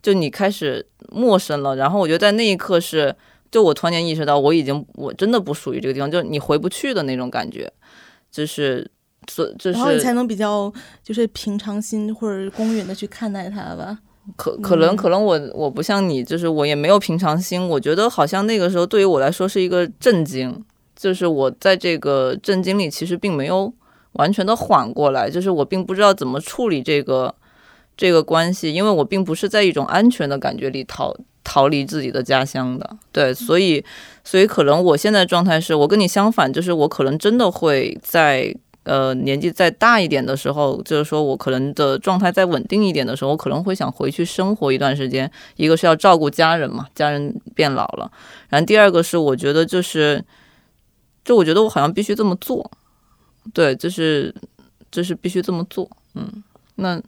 [0.00, 1.76] 就你开始陌生了。
[1.76, 3.14] 然后我觉得在那一刻是，
[3.50, 7.70] 就我突然间意识到我已经我真的不属于这个地方，就是你回不去的那种感觉，
[8.30, 8.90] 就是
[9.30, 9.72] 所就是。
[9.72, 13.98] 然后你才能比较就是平常心或者公允的去看待它吧。
[14.36, 17.68] 可可能可能我我不像你，就是我也没有平常心。
[17.68, 20.64] 我觉得好像那个时候对于我来说是一个震惊。
[20.98, 23.72] 就是我在这个震惊里，其实并没有
[24.14, 27.32] 完全的缓过来，就是我并不知道怎么处理这个
[27.96, 33.84] 这个关系，因为我并不是在一种安全的感觉里逃逃离自己的家乡的，对，所以
[34.24, 48.10] 所以可能我现在状态是我跟你相反，就是我可能真的会在呃年纪再大一点的时候，就是说我可能的状态再稳定一点的时候，我可能会想回去生活一段时间，一个是要照顾家人嘛，家人变老了，
[48.48, 50.24] 然后第二个是我觉得就是。
[51.28, 52.70] 就我觉得我好像必须这么做，
[53.52, 54.34] 对，就是
[54.90, 56.42] 就是必须这么做，嗯，
[56.76, 56.98] 那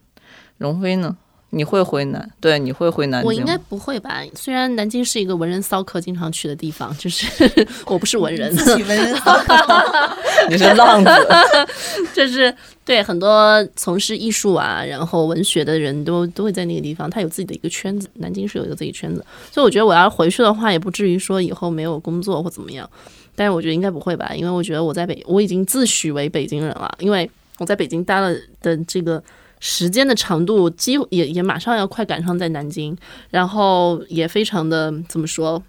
[0.59, 1.17] 荣飞呢？
[1.49, 2.31] 你会回南？
[2.39, 3.25] 对，你会回南京？
[3.25, 4.21] 我应该不会吧？
[4.35, 7.25] 虽然南京是一个文人骚客经常去的地方，就是
[7.87, 9.55] 我不是文人，自己文人骚客，
[10.51, 11.09] 你是浪子，
[12.13, 12.55] 就是
[12.85, 18.07] 对很多从事艺术啊，然后文学的人都都会在那个地方，他有自己的一个圈子。
[18.13, 22.87] 南京是有一个自己圈子，所以我觉得我要回去的话，也不至于说以后没有工作或怎么样。
[23.35, 29.23] 但是我觉得应该不会吧，因为我觉得我在北我已经自诩为北京人了，因为我在北京待了的这个
[29.59, 32.95] 时间的长度，几乎也也马上要快赶上在南京，
[33.29, 35.61] 然后也非常的怎么说，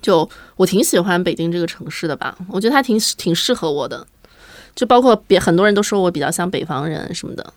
[0.00, 4.06] 就我挺喜欢北京这个城市的吧，我觉得它挺挺适合我的，
[4.74, 7.52] 就包括别很多人都说我比较像北方人什么的。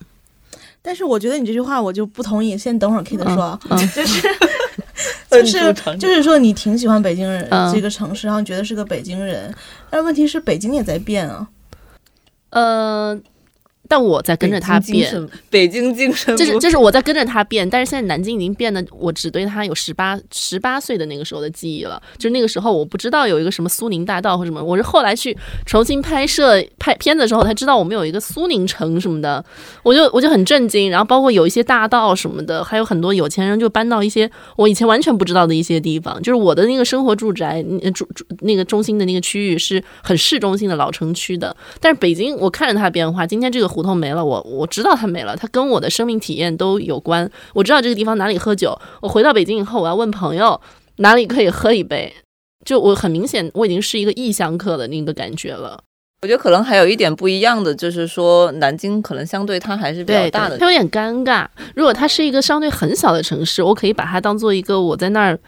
[0.82, 4.85] 但是我觉得你这句话我就不同意，先等会儿 Kate 说啊，嗯就是嗯
[5.30, 9.54] 就是就是说你挺喜欢北京人、嗯这个城市，然后觉得是个北京人，
[9.90, 11.46] 但是问题是北京也在变啊。
[12.50, 13.18] 呃，
[13.88, 22.00] 但我在跟着他变，北京精神，就是就是我在跟着他变，但是现在南京已经变得，我只对他有十八十八岁的那个时候的记忆了。
[22.18, 29.44] 就是那个时候我不知道有一个什么苏宁大道或什么，我是后来去重新拍摄拍片子的时候才知道我们有一个苏宁城什么的，
[29.82, 30.90] 我就我就很震惊。
[30.90, 36.20] 然后包括有一些大道什么的，还有很多有钱人就搬到一些我以前完全不知道的一些地方。
[36.22, 47.30] 就是我的那个生活住宅，呃住住那个中心的那个区域是很市中心的老城区的，但是北京我看着它变化，今天这个胡同没了，我我知道它没了，它跟我的生命体验都有关。
[47.52, 50.58] 我知道这个地方哪里喝酒，我回到北京以后，我要问朋友
[50.96, 52.10] 哪里可以喝一杯，
[52.64, 55.78] 就我很明显我已经是一个异乡客的那个感觉了。
[56.22, 61.46] 我觉得可能还有一点不一样的，就是说南京可能相对它还是比较，大的它有点尴尬。
[61.74, 65.38] 如果它是一个相对很小的城市，我可以把它当做一个我在那儿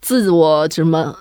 [0.00, 1.14] 自我什么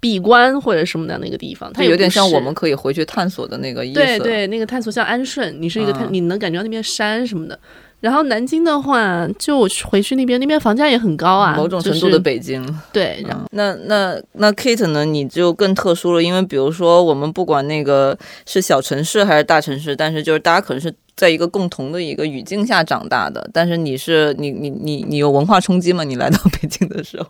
[0.00, 4.00] 闭关或者什么的那个地方，它它有点像我们可以回去探索的那个意思。
[4.00, 7.58] 对对，那个探索像安顺，你是一个探，嗯你能感觉到那边山什么的。
[8.00, 12.66] 然后南京的话，就回去那边，那边房价也很高啊，某种程度的就是北京。
[12.90, 15.04] 对，然后嗯那那那 Kate 呢？
[15.04, 23.46] 你就更特殊了，因为比如说我们不管那个是小城市还是大城市，但是就是大家可能是在一个共同的一个语境下长大的。
[23.52, 26.02] 但是你是你你你你有文化冲击吗？
[26.02, 27.28] 你来到北京的时候，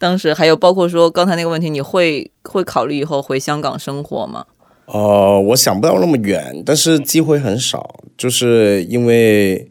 [0.00, 4.46] 当时还有包括说刚才那个问题，你会会考虑以后回香港生活吗？
[4.86, 9.70] 呃，我想不到那么远，但是机会很少，就是因为，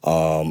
[0.00, 0.44] 呃，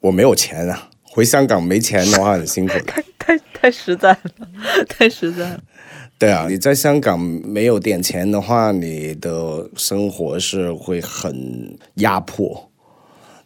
[0.00, 3.02] 我没有钱啊，回香港没钱的话很辛苦 太。
[3.18, 5.60] 太太实在了，太实在了。
[6.18, 12.70] 对啊，你在香港没有点钱的话，你的生活是会很压迫。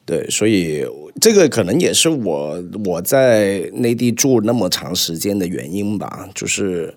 [0.05, 0.85] 对，所以
[1.21, 6.95] 这个可能也是我我在内地住那么长时间的原因吧，就是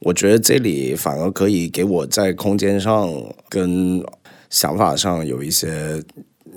[0.00, 3.10] 我觉得这里反而可以给我在空间上
[3.48, 4.04] 跟
[4.50, 6.02] 想法上有一些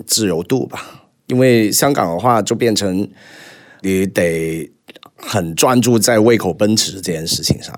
[0.05, 1.03] 自由度吧。
[1.27, 3.07] 因为香港的话，就变成
[3.81, 4.69] 你得
[5.15, 7.73] 很专注在胃口奔驰这件事情上。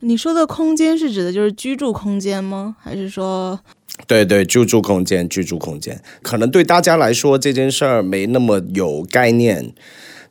[0.00, 2.76] 你说的空间是指的就是居住空间吗？
[2.80, 3.58] 还是说
[4.06, 9.72] 对对，居住空间，居住空间，可能对大家来说这件事儿没那么有概念，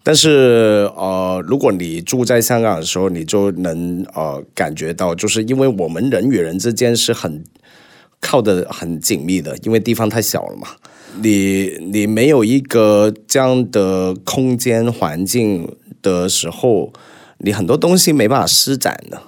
[0.03, 7.43] 但是呃，如果你住在香港的时候，你就能呃感觉到，就是因为我们人与人之间是很
[8.19, 10.67] 靠得很紧密的，因为地方太小了嘛。
[11.21, 16.93] 你你没有一个这样的空间环境的时候，
[17.39, 19.21] 你很多东西没办法施展的。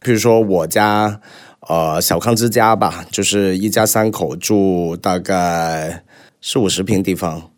[0.00, 1.20] 比如说我家，
[1.68, 6.04] 呃，小康之家吧，就是一家三口住大概
[6.40, 7.50] 四五十平地方，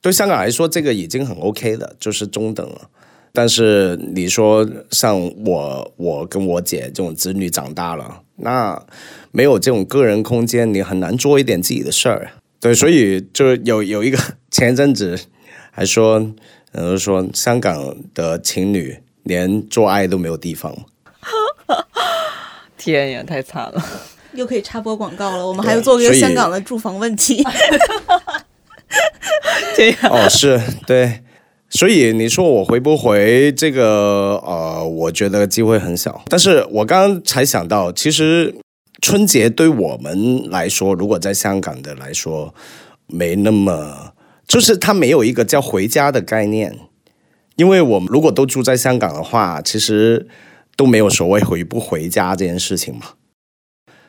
[0.00, 2.82] 对香港来说，这个已经很 OK 的，就是中等了。
[3.32, 8.80] 但是你说像我，我跟我姐这种子女长大了，那
[9.32, 12.32] 没有这种个人空间，你很难做一点自己的事儿。
[12.60, 14.18] 对，所以就有有一个
[14.50, 15.18] 前一阵子
[15.72, 16.32] 还说，
[16.70, 20.76] 呃，说香港的情侣连做爱都没有地方。
[22.82, 23.84] 天呀，太惨了！
[24.34, 25.46] 又可以插播广告了？
[25.46, 27.40] 我们还要做一个香港的住房问题。
[29.76, 31.20] 这样哦，是对，
[31.70, 34.42] 所以你说我回不回这个？
[34.44, 36.24] 呃，我觉得机会很小。
[36.26, 38.52] 但是我刚刚才想到，其实
[39.00, 42.52] 春节对我们来说，如果在香港的来说，
[43.06, 44.12] 没那么，
[44.48, 46.76] 就是它没有一个叫回家的概念。
[47.56, 50.26] 因为我们如果都住在香港的话，其实
[50.76, 53.14] 都没有所谓回不回家这件事情嘛。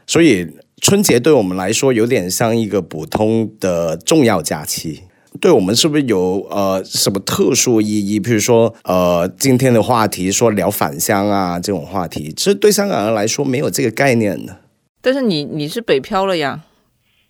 [0.06, 0.48] 所以
[0.82, 5.04] 春节对我们来说有点像一个普通的重要假期。
[5.42, 8.20] 对我们是不是有呃什么特殊意义？
[8.20, 14.58] 比如说呃今天的话题说聊返乡啊这种话题，其实对香港人来说没有这个概念的。
[15.02, 16.64] 但是你你是北漂了呀，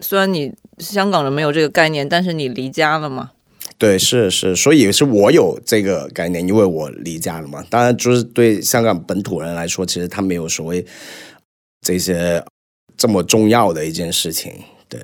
[0.02, 3.32] 虽然你香港人没有这个概念，但是你离家了嘛。
[3.84, 7.62] 对，是是，所以是我有这个概念，因为我离家了嘛。
[7.70, 10.86] 当然，就是对香港本土人来说，其实他没有所谓
[11.82, 12.42] 这些
[12.96, 14.54] 这么重要的一件事情。
[14.88, 15.02] 对，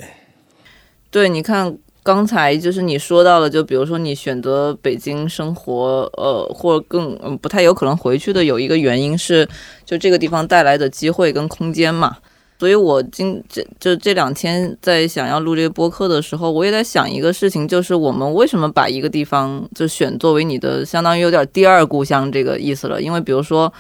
[1.12, 9.46] 对，你看刚才就是你说到了，就比如说你选择北京生活，呃，或更嗯不太有可能回去的，有一个原因是
[9.84, 12.16] 就这个地方带来的机会跟空间嘛。
[12.60, 23.02] 所以我今这就这两天在想要录这个播客的时候，我也在想一个事情，就是我们为什么把一个地方就选作为你的相当于有点第二故乡这个意思了？
[23.02, 23.72] 因为比如说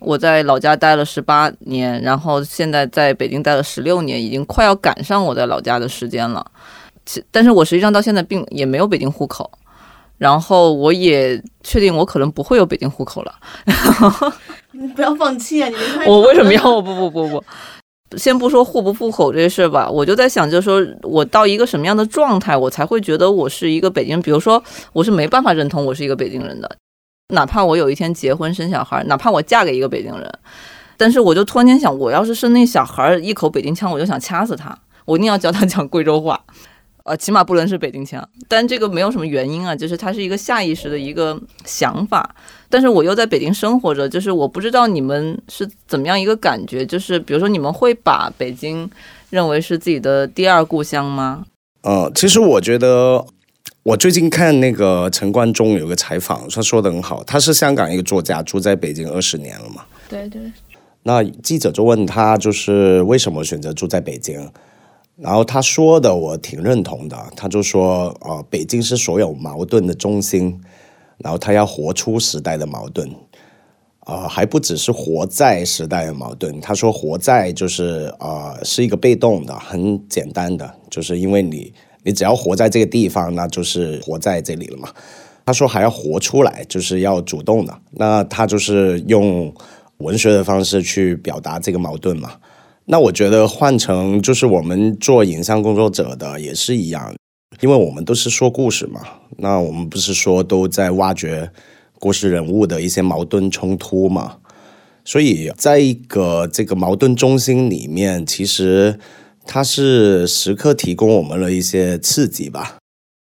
[0.00, 6.44] 我在老家待了十八年，然后现在在北京待了十六年，已经快要赶上我在老家的时间了。
[7.06, 9.48] 其但是我实际上到现在并也没有北京户口，
[10.18, 13.32] 然后我也确定我可能不会有北京户口了。
[14.72, 15.68] 你不要放弃啊！
[15.68, 15.76] 你
[16.06, 16.62] 我为什么要？
[16.80, 17.44] 不不不不，
[18.16, 24.22] 先不说户不户口这事儿吧，我就在想，就是说我到一个什么样的状态，我才会觉得我是一个北京人？
[24.22, 26.76] 比如说，我是没办法认同我是一个北京人的，
[27.34, 30.32] 哪怕我有一天结婚生小孩，哪怕我嫁给一个北京人，
[30.96, 36.40] 但是我就突然间想，我要是生那小孩一口北京腔，我就想掐死他，我一定要教他讲贵州话。
[37.04, 42.34] 呃，起码不能是北京腔，但这个没有什么原因啊，就是它是一个下意识的一个想法。
[42.70, 48.90] 但是我又在北京生活着，就是我不知道你们是怎么样一个感觉，就是比如说你们会把北京
[49.28, 51.44] 认为是自己的第二故乡吗？
[51.82, 53.26] 呃，其实我觉得，
[53.82, 59.84] 我最近看那个陈冠中有个采访，他说的很好，他是香港一个作家，住在北京二十年了嘛。
[60.08, 60.40] 对对。
[61.02, 64.50] 那记者就问他，就是为什么选择住在北京？
[65.16, 70.60] 然后他说的我挺认同的，他就说啊，北京是所有矛盾的中心，
[71.18, 73.08] 然后他要活出时代的矛盾，
[74.00, 76.60] 啊，还不只是活在时代的矛盾。
[76.60, 84.88] 他说活在就是啊，是一个被动的，很简单的，就是因为你你只要活在这个地方，那就是活在这里了嘛。
[85.46, 87.78] 他说还要活出来，就是要主动的。
[87.92, 89.54] 那他就是用
[89.98, 92.32] 文学的方式去表达这个矛盾嘛。
[92.86, 97.14] 那我觉得换成就是我们做影像工作者的也是一样，
[97.60, 99.00] 因为我们都是说故事嘛。
[99.38, 101.50] 那我们不是说都在挖掘
[101.98, 104.36] 故事人物的一些矛盾冲突嘛？
[105.04, 108.98] 所以在一个这个矛盾中心里面，其实
[109.46, 112.76] 它是时刻提供我们了一些刺激吧。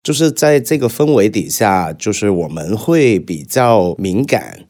[0.02, 4.66] 就是在这个氛围底下，就是我们会比较敏感。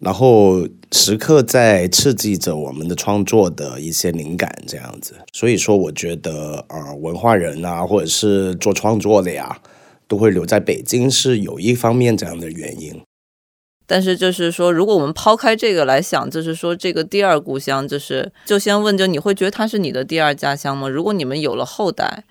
[0.00, 5.16] 然后时刻在刺激着我们的创作的一些灵感，这样子。
[5.32, 9.60] 所以说，我觉得啊，文化人啊，或者是做创作的呀，
[10.06, 13.02] 都会留在北京，是有一方面这样的原因。
[13.86, 20.88] 但是，就是说，如果我们抛开这个来想，就是说，这个第二故乡，就是就先问，就你会觉得它是你的第二家乡吗？
[20.88, 22.22] 如果你们有了后代，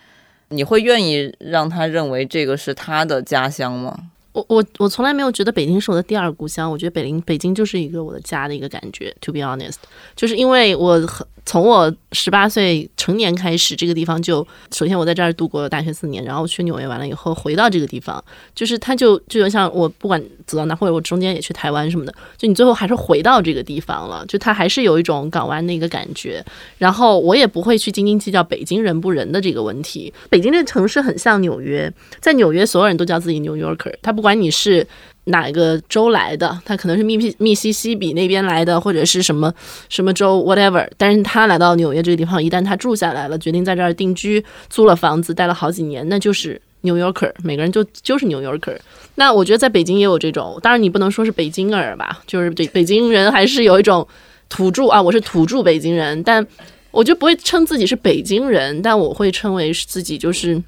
[0.49, 4.11] 你会愿意让他认为这个是他的家乡吗？
[4.33, 9.15] 我我我从来没有觉得北京是我的第二故乡，我觉得北京北京就是一个我的家的一个感觉。
[9.21, 9.75] To be honest，
[10.15, 11.25] 就是因为我很。
[11.45, 18.23] 从我十八岁成年开始，这个地方就首先我在这儿度过了大学四年，然后去纽约完了以后回到这个地方，
[18.55, 26.41] 就是它就就像我不管走到哪，或者我中间也去台湾什么的，就你最后还是回到这个地方了，就它还是有一种港湾的一个感觉。
[26.77, 30.13] 然后我也不会去斤斤计较北京人不人的这个问题。
[30.29, 34.87] 北京这个城市很像纽约，在纽约所有人都叫自己 New Yorker，他不不管你是。
[35.25, 36.59] 哪个州来的？
[36.65, 39.53] 他可能是密密西西比那边来的，或者是什么
[39.87, 40.85] 什么州，whatever。
[40.97, 47.31] 但是他来到纽约这个地方，一旦他住下来了，决定在这儿定居，租了房子，待了好几年，那就是 New Yorker。
[47.41, 48.77] 每个人就就是 New Yorker。
[49.15, 54.05] 那我觉得在北京也有这种，当然你不能说是北京儿吧，就是对北京人还是有一种
[54.49, 56.45] 土著啊，我是土著北京人，但
[56.91, 60.61] 我就不会称自己是北京人，但我会称为自己就是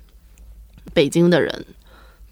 [0.93, 1.65] 北京的人。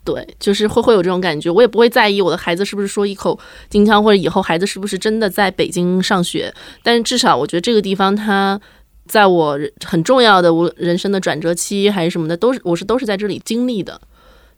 [0.04, 3.40] 对，就是会会有这种感觉，我也不会在意我的孩子是不是说一口
[3.70, 6.54] 京腔，或者以后孩子是不是真的在北京上学。
[6.84, 8.60] 但是至少我觉得这个地方，它
[9.08, 14.00] 在我很重要的我人生的转折期还是什么的，都是我是都是在这里经历的。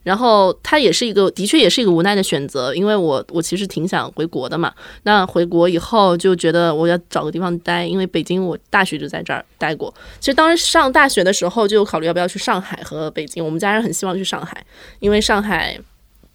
[0.06, 4.72] 然后它也是一个，的确也是一个无奈的选择，因为我我其实挺想回国的嘛。
[5.02, 9.92] 那回国以后就觉得我要找个地方待，因为北京我大学就在这儿待过。
[10.20, 13.44] 其实当时上大学的时候就有考虑要不要去上海和北京。
[13.44, 14.64] 我们家人很希望去上海，
[15.00, 15.76] 因为上海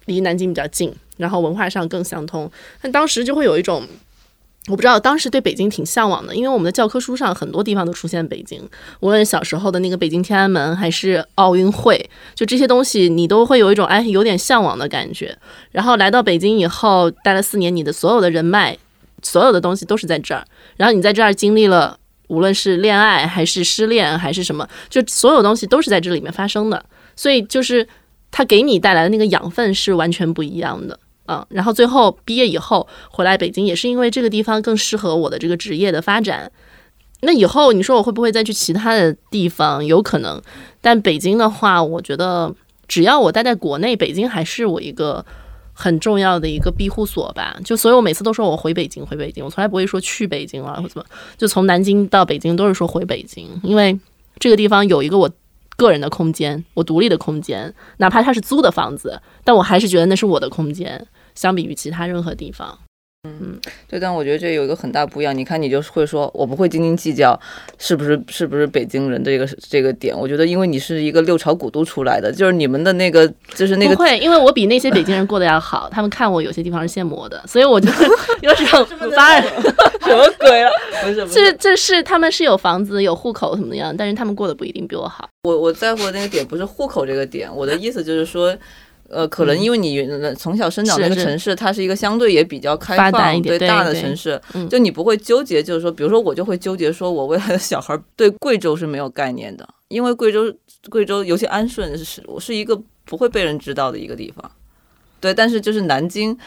[0.05, 2.51] 离南京比较近，然后文化上更相通。
[2.81, 3.87] 但当时就会有一种。
[4.67, 8.61] 我不知道，当时对北京挺向往的，因为我们的教科书上很多地方都出现北京，
[8.99, 15.35] 无论小时候的那个北京天安门，还是奥运会，就这些东西，你都会有一种哎有点向往的感觉。
[15.71, 18.77] 然后来到北京以后，待了四年，你的所有的人脉，
[19.23, 20.45] 所有的东西都是在这儿。
[20.77, 21.97] 然后你在这儿经历了，
[22.27, 26.85] 无论是恋爱还是失恋还是什么，就所有东西都是在这里面发生的。
[27.15, 27.87] 所以就是
[28.29, 30.99] 它给你带来的那个养分是完全不一样的。
[31.31, 36.51] 嗯，然后最后毕业以后回来北京，也是因为这个地方更适合我的这个职业的发展。
[37.21, 39.85] 那以后你说我会不会再去其他的地方？
[39.85, 40.41] 有可能，
[40.81, 42.53] 但北京的话，我觉得
[42.87, 45.23] 只要我待在国内，北京还是我一个
[45.71, 47.55] 很重要的一个庇护所吧。
[47.63, 51.05] 就所以我每次都说我回北京，回北京，我从来不会说去北京了或怎么。
[51.37, 53.97] 就从南京到北京都是说回北京，因为
[54.39, 55.29] 这个地方有一个我
[55.77, 62.77] 个人的空间，我独立的空间，哪怕它是租的房子，但我还是觉得那是我的空间，相比于其他任何地方。
[63.23, 65.37] 嗯对，但我觉得这有一个很大不一样。
[65.37, 67.39] 你看，你就是会说，我不会斤斤计较
[67.77, 70.17] 是不是是不是北京人这个这个点。
[70.17, 77.91] 我觉得，因为你是一个六朝古都出来的，就是你们的那个，就是那个不会，因为我比那些北京人过得要好，他们看我有些地方是羡慕我的，所以我就
[78.41, 78.83] 有种
[79.15, 79.39] 发
[80.01, 80.71] 什么鬼了？
[81.03, 85.29] 不是，不这这是他们是有房子、有户口什么样，但是他们过得不一定比我好。
[85.43, 88.57] 我我在乎的那个点不是户口这个点，我的意思就是说。
[89.11, 100.53] 呃，可能因为你从小生长那个城市，它是一个相对也比较开放、对大的城市，就你不会纠结，就是说，比如说我就会纠结，说我未来的小孩对贵州是没有概念的，因为贵州
[100.89, 104.51] 贵州尤其安顺是我是一个不会被人知道的一个地方，
[105.19, 106.37] 对，但是就是南京，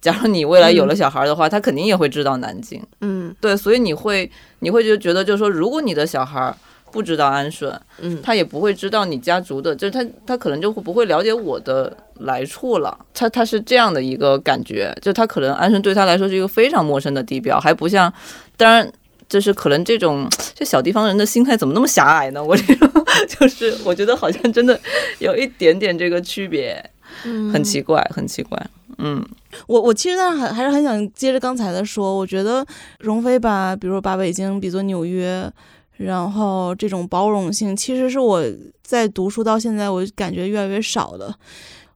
[0.00, 6.54] 假如你未来有了小孩的话，他肯定也会知道南京，嗯，对，所以你会你会就觉得就是说，如果你的小孩。
[6.94, 12.96] 不知道安顺，嗯，他也不会知道你家族的，就是他，他可能就会不会了解我的来处了。
[13.12, 18.12] 他他是这样的一个感觉，就他可能安顺对他来说是一个非常陌生的地标，还不像，
[18.56, 18.88] 当然
[19.28, 22.38] 就是可能这种这小地方人的心态怎么那么狭隘呢？
[22.44, 22.88] 我这种
[23.26, 24.78] 就是我觉得好像真的
[25.18, 26.80] 有一点点这个区别，
[27.24, 28.64] 嗯很奇怪，很奇怪。
[28.98, 29.20] 嗯，
[29.66, 32.64] 我我其实呢还还是很想接着刚才的说，我觉得
[33.00, 35.50] 荣飞把比如说把北京比作纽约。
[35.96, 38.42] 然后这种包容性，其实是我
[38.82, 41.34] 在读书到现在，我感觉越来越少的。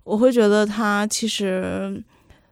[0.04, 2.02] 我会觉得他其实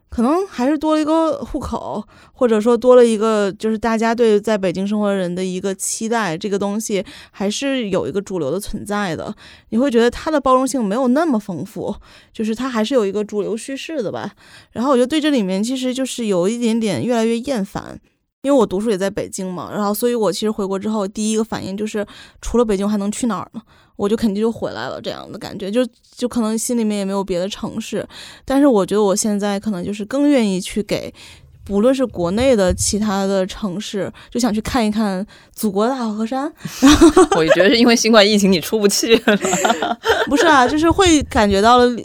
[0.08, 9.34] 可能还是多了一个户口，或者说多了一个就是大家对在北京生活人的一个期待，这个东西还是有一个主流的存在的。
[9.70, 11.94] 你会觉得他的包容性没有那么丰富，
[12.32, 14.32] 就是他还是有一个主流叙事的吧。
[14.72, 18.00] 然后我就对这里面其实就是有一点点越来越厌烦。
[18.46, 22.06] 因为我读书也在北京嘛，然后所以我其实回国之后第一个反应就是，
[22.40, 23.62] 除了北京我还能去哪儿呢？
[23.96, 25.84] 我就肯定就回来了，这样的感觉，就
[26.14, 28.06] 就可能心里面也没有别的城市。
[28.44, 31.12] 但是我觉得我现在可能就是更愿意去给，
[31.64, 36.44] 不论是国内的其他的城市，就想去看一看祖国的大好河山。
[37.36, 41.96] 我觉得是因为新冠疫情你出不去了，不是啊，就是会感觉到了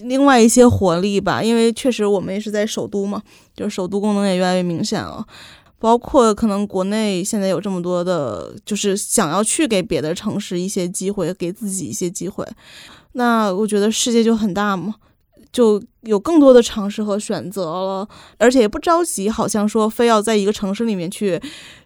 [0.00, 1.42] 另外一些活力吧。
[1.42, 3.22] 因为确实我们也是在首都嘛，
[3.54, 5.24] 就是首都功能也越来越明显了。
[5.78, 12.46] 包括可能国内现在有这么多的，就是想要去给别的城市一些机会，给自己一些机会。
[13.12, 14.94] 那我觉得世界就很大嘛，
[15.52, 18.08] 就有更多的尝试和选择了，
[18.38, 21.40] 而且也不着急，好像说非要在一个城市里面去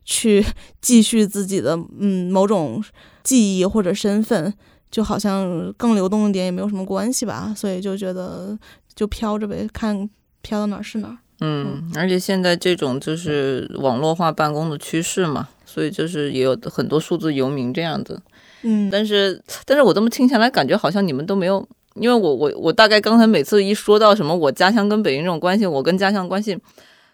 [0.04, 0.44] 去
[0.80, 2.82] 继续自己的嗯某种
[3.22, 4.52] 记忆或者身份，
[4.90, 7.54] 就好像更流动一点也没有什么关系吧。
[7.56, 8.58] 所以就觉得
[8.94, 10.08] 就飘着呗，看
[10.42, 11.18] 飘到哪儿是哪儿。
[11.40, 18.20] 嗯，而且现在这种就是网络化办公的趋势嘛，所以就是也有很多数字游民这样子。
[18.62, 26.58] 嗯，但是，但是我这么听下来，感觉好像你们都没有，因为我我我大概刚才每次一说到什么我家乡跟北京这种关系，我跟家乡关系，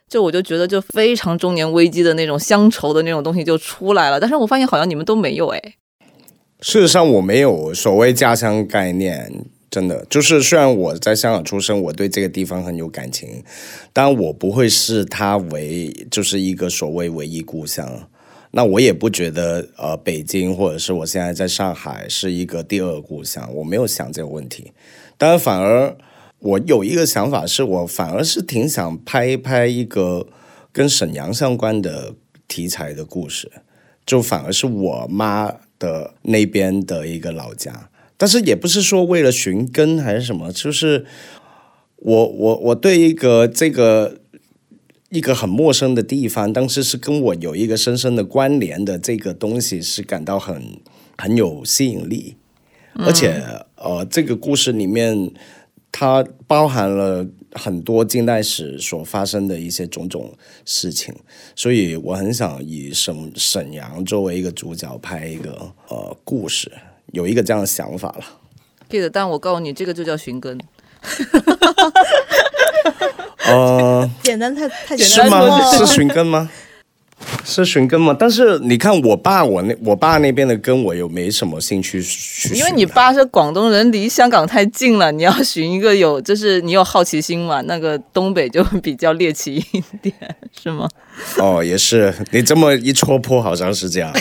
[0.08, 4.18] 就我就觉得就非常中年危机的那种乡愁的那种东西就出来了。
[4.18, 5.62] 但是我发现好像你们都没有哎。
[6.60, 9.44] 事实上，我没有所谓家乡概念。
[9.76, 13.44] 真的就是，虽然我在香港出生，我对这个地方很有感情，
[13.92, 18.08] 但我不会视它为就是一个所谓唯一故乡。
[18.52, 23.54] 那我也不觉得呃，北京或者是我现在在上海是一个第二故乡。
[23.54, 24.72] 我没有想这个问题，
[25.18, 25.94] 但反而
[26.38, 30.26] 我有一个想法，是我反而是挺想拍一拍一个
[30.72, 32.14] 跟沈阳相关的
[32.48, 33.52] 题材的故事，
[34.06, 37.90] 就反而是我妈的那边的一个老家。
[38.16, 41.04] 但是也不是说为了寻根还是什么，就是
[41.96, 44.20] 我我我对一个这个
[45.10, 50.80] 一个很陌生的地方，当时是跟我有一个深深的关联的这个东西，是感到很
[51.18, 52.36] 很有吸引力，
[52.94, 53.42] 而且
[53.76, 55.30] 呃，这个故事里面
[55.92, 60.32] 它包含了很多近代史所发生的一些种种
[60.64, 61.14] 事情，
[61.54, 66.72] 所以我很想以沈沈阳作为一个主角拍一个呃故事。
[67.12, 68.24] 有一个这样的想法了，
[68.88, 70.58] 对的，但我告诉你，这个就叫寻根。
[73.46, 75.70] 呃， 简单太太是吗？
[75.72, 76.50] 是寻根吗？
[77.44, 78.16] 是寻根吗？
[78.18, 82.02] 但是你看我爸，我那我爸那边的根，我又没什么兴趣。
[82.54, 87.60] 因为你爸是广东人，离香港太近了，你要寻一个有，就是你有好奇心嘛。
[87.62, 90.14] 那个东北就比较猎奇一点，
[90.60, 90.88] 是吗？
[91.38, 94.12] 哦，也是，你这么一戳破，好像是这样。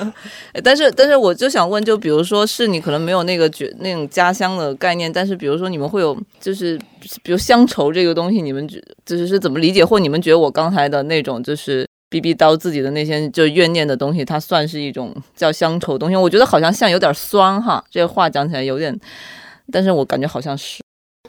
[0.62, 6.78] 但是，但是我就想问，就比如说是你可能没有那个觉那种家乡的概念，但是比如说你们会有，就是
[7.22, 16.14] 比如乡愁这个东西，你们觉就是是怎么理解，或你们觉得我刚才的那种就是逼逼叨自己的那些就怨念的东西，它算是一种叫乡愁的东西？
[16.14, 18.96] 我觉得好像像有点酸哈，这个话讲起来有点，
[19.72, 20.80] 但是我感觉好像是。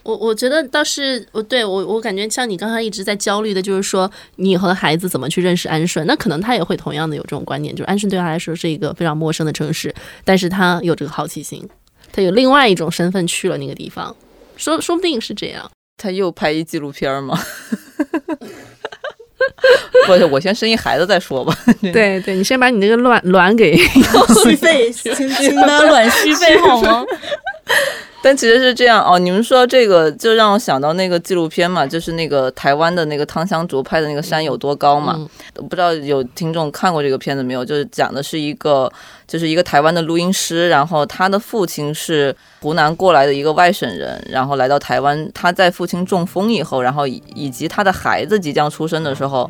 [0.04, 9.92] 我我觉得倒是，我对我我感觉像你刚才一直在焦虑的，就是说你和孩子怎么去认识安顺，那可能他也会同样的有这种观念，就是安顺对他来说是一个非常陌生的城市，
[10.24, 11.68] 但是他有这个好奇心，
[12.12, 14.16] 他有另外一种身份去了那个地方，
[14.56, 15.68] 说说不定是这样。
[15.98, 17.40] 他又拍一纪录片吗？
[20.08, 21.56] 不是，我先生一孩子再说吧。
[21.94, 23.76] 对对，你先把你那个卵卵给
[24.44, 27.06] 续费，请请拿卵续费好吗？
[28.26, 37.64] 但其实是这样哦，你们说这个就让我想到那个纪录片嘛，就是那个台湾的那个汤香竹拍的那个山有多高嘛，不知道有听众看过这个片子没有？
[37.64, 38.92] 就是讲的是一个，
[39.28, 49.48] 就是一个台湾的录音师，然后他的父亲是湖南过来的一个外省人，然后来到台湾，他在父亲中风以后，然后以及他的孩子即将出生的时候。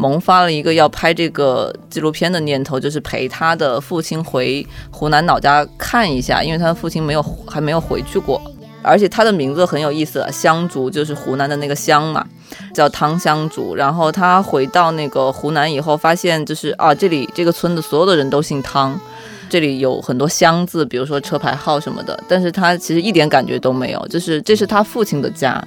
[0.00, 8.40] 萌发了一个要拍这个纪录片的念头，就是陪他的父亲回湖南老家看一下，因为他的父亲没有还没有回去过，
[8.82, 12.26] 而且他的名字很有意思，香竹就是湖南的那个香嘛，
[12.72, 13.74] 叫汤香竹。
[13.76, 18.98] 然后他回到那个湖南以后，发现就是啊，这里这个村子所有的人都姓汤，
[19.50, 25.62] 这里有很多香字，比如说车牌号什么的，但是他其实一点感觉都没有，就是这是他父亲的家。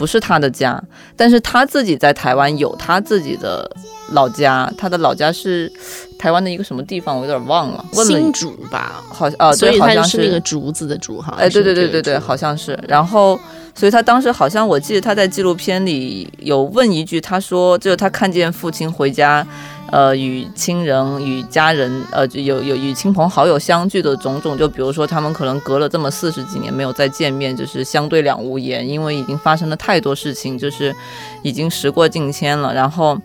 [0.00, 0.82] 不是他的家，
[1.14, 3.70] 但是他自己在台湾有他自己的
[4.10, 5.70] 老家，他的老家是
[6.18, 7.84] 台湾的一个什么地方，我有点忘了。
[7.92, 11.34] 新竹吧，好呃，所以好像是那个竹子的竹哈。
[11.38, 12.78] 哎，对对对对对，好像是。
[12.86, 13.38] 然后，
[13.74, 19.46] 所以他当时好像我记得他在纪录片里有问一句，他说就是他看见父亲回家。
[19.92, 30.94] 呃，与亲人、与家人，呃，有有与亲朋好友相聚的种种，就比如说他们可能隔了这么四十几年没有再见面，就是相对两无言，因为已经发生了太多事情，就是
[31.42, 32.72] 已经时过境迁了。
[32.72, 33.18] 然后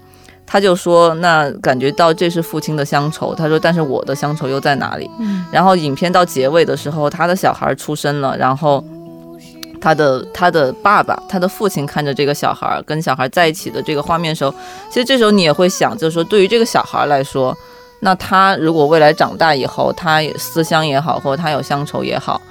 [0.45, 3.33] 他就说，那感觉到这是父亲的乡愁。
[3.33, 5.09] 他说，但是我的乡愁又在哪里？
[5.51, 8.83] 然后影片到结尾的时候，他的小孩出生了，然后。
[9.81, 14.51] 他的他的爸爸，他的父亲看着这个小孩跟小孩在一起的这个画面时候，
[14.89, 17.55] 其实这时候你也会想，就是说对于这个小孩来说，
[17.99, 22.41] 那他如果未来长大以后，他思乡也好，或者他有乡愁也好，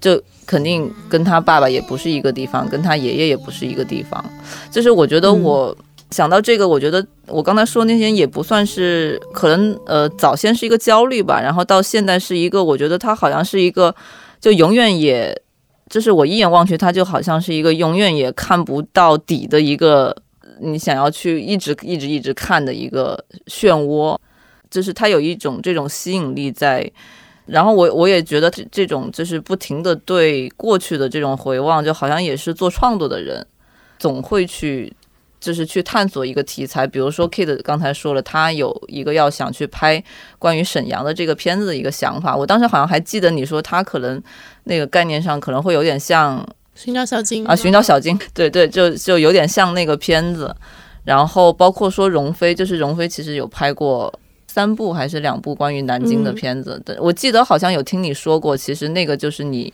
[0.00, 4.24] 就肯定跟他爸爸也不是一个地方，跟他爷爷也不是一个地方。
[4.70, 5.76] 就是我觉得我
[6.10, 13.94] 想到这个，我觉得我刚才说那些也不算是可能呃早先是一个焦虑吧，然后到现在是一个，我觉得他好像是一个
[14.40, 15.42] 就永远也。
[15.88, 20.16] 就是我一眼望去，它就好像是一个永远也看不到底的一个，
[20.60, 24.16] 你想要去一直一直一直看的一个漩涡，
[24.70, 26.88] 就是它有一种这种吸引力在。
[27.46, 33.44] 然后我我也觉得这种就是不停的对过去的这种回望，就好像也是做创作的人
[33.98, 34.92] 总会去。
[35.40, 40.02] 就是去探索一个题材，比如说 Kid 刚才说了，他有一个要想去拍
[40.38, 42.36] 关于沈阳的这个片子的一个想法。
[42.36, 44.22] 我当时好像还记得你说他可能
[44.64, 50.54] 那个概念上可能会有点像寻找小金啊，寻找小金，对对，就就有点像那个片子。
[51.04, 54.12] 然后包括说荣飞，就是荣飞其实有拍过
[54.46, 59.72] 三部还是两部关于南京的片子，我记得好像有听你说过，其实那个就是你。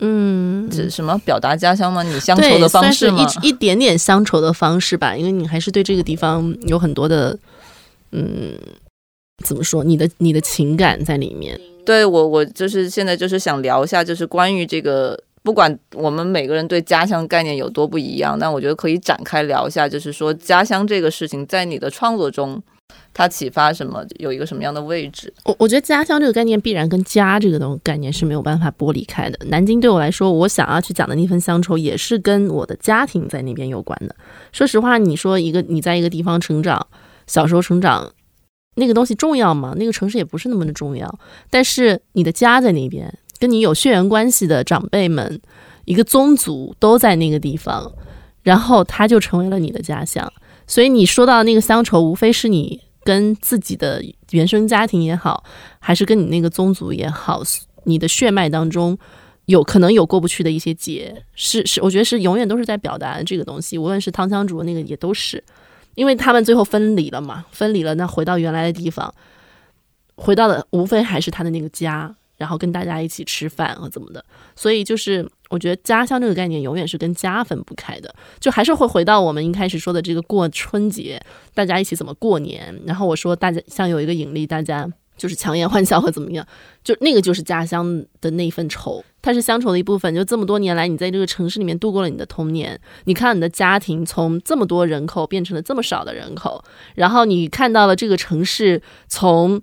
[0.00, 2.02] 嗯，这什么表达家乡吗？
[2.02, 3.26] 你乡愁的方式吗？
[3.42, 7.38] 一一点点乡愁的方式吧，因为你还是对这个地方有很多的，
[8.12, 8.52] 嗯，
[9.42, 9.82] 怎么说？
[9.82, 11.58] 你的你的情感在里面。
[11.84, 22.62] 对我，我就是现在就是想聊一下，就是关于这个，不管我们每个人对家乡概念有多不一样，但我觉得可以展开聊一下，就是说家乡这个事情在你的创作中。
[23.12, 24.04] 它启发什么？
[24.18, 25.32] 有一个什么样的位置？
[25.44, 29.38] 我我觉得家乡这个概念必然跟家这个东概念是没有办法剥离开的。
[29.46, 34.14] 南京对我来说，我想要去讲的那份乡愁，也是跟我的家庭在那边有关的。
[34.52, 36.86] 说实话，你说一个你在一个地方成长，
[37.26, 38.12] 小时候成长，
[38.74, 39.74] 那个东西重要吗？
[39.78, 41.18] 那个城市也不是那么的重要。
[41.48, 45.40] 但是你的家在那边，跟你有血缘关系的长辈们，
[45.86, 47.90] 一个宗族都在那个地方，
[48.42, 50.30] 然后它就成为了你的家乡。
[50.66, 52.80] 所以你说到那个乡愁，无非是你。
[53.06, 54.02] 跟自己的
[54.32, 55.44] 原生家庭也好，
[55.78, 57.40] 还是跟你那个宗族也好，
[57.84, 58.98] 你的血脉当中
[59.44, 63.78] 有可能有过不去的一些结，是是，我觉得是永远都是在表达这个东西。
[63.78, 65.40] 无论是汤香竹那个也都是，
[65.94, 69.14] 因为他们最后分离了嘛，分离了，那回到原来的地方，
[70.16, 74.24] 回到的无非还是他的那个家，然后跟大家一起吃饭和怎么的，
[74.54, 81.20] 所以就是我觉得家乡这个概念永远是跟家分不开的，就还是会回到我们一开始说的这个过春节，
[81.54, 84.90] 大家一起怎么过年，然后我说大家像有一个引力，大家。
[85.18, 86.46] 就是强颜欢笑或怎么样，
[86.84, 90.14] 就那个就是家乡的那一份愁，它是乡愁的一部分。
[90.14, 96.62] 就这么多年来，你在这个城市里面度过了你的童年，你看到你的家庭从这么多人口变成了这么少的人口，
[96.96, 99.58] 然后你看到了这个城市从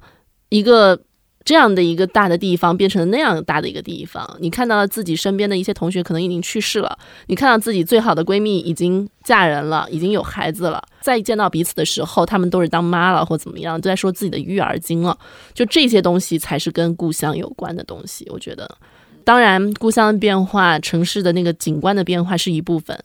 [0.50, 1.00] 一个。
[1.46, 15.18] 这样的一个大的地方变成了那样大的一个地方，你看到了自己身边的一些同学可能已经去世了，你看到自己最好的闺蜜已经嫁人了，已经有孩子了，再见到彼此的时候，他们都是当妈了或怎么样，都在说自己的育儿经了，
[15.54, 18.26] 就这些东西才是跟故乡有关的东西。
[18.30, 18.78] 我觉得，
[19.26, 22.98] 当然故乡的变化、城市的那个景观的变化是一部分，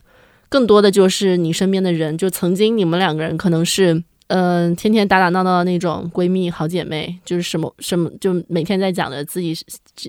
[0.49, 4.05] 更多的就是你身边的人，就曾经你们两个人可能是。
[4.29, 9.57] 嗯，天天打打闹闹的那种闺蜜好姐妹，就是什么什么，就每天在讲的自己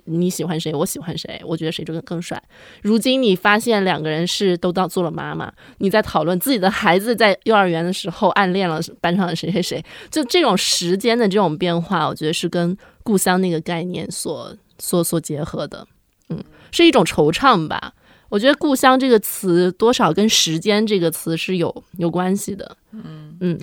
[0.04, 2.42] 你喜欢谁，我喜欢谁，我觉得谁就更更帅。
[2.82, 15.88] 如今你发现两个人是都当做了妈妈，你在讨论自己的孩子在幼儿园的时候暗恋了班上的谁谁谁，就这种时间的这种变化，我觉得是跟故乡那个概念所所所结合的，
[16.28, 17.94] 嗯，是一种惆怅吧。
[18.28, 23.58] 我觉得故乡这个词多少跟时间这个词是有有关系的，嗯嗯。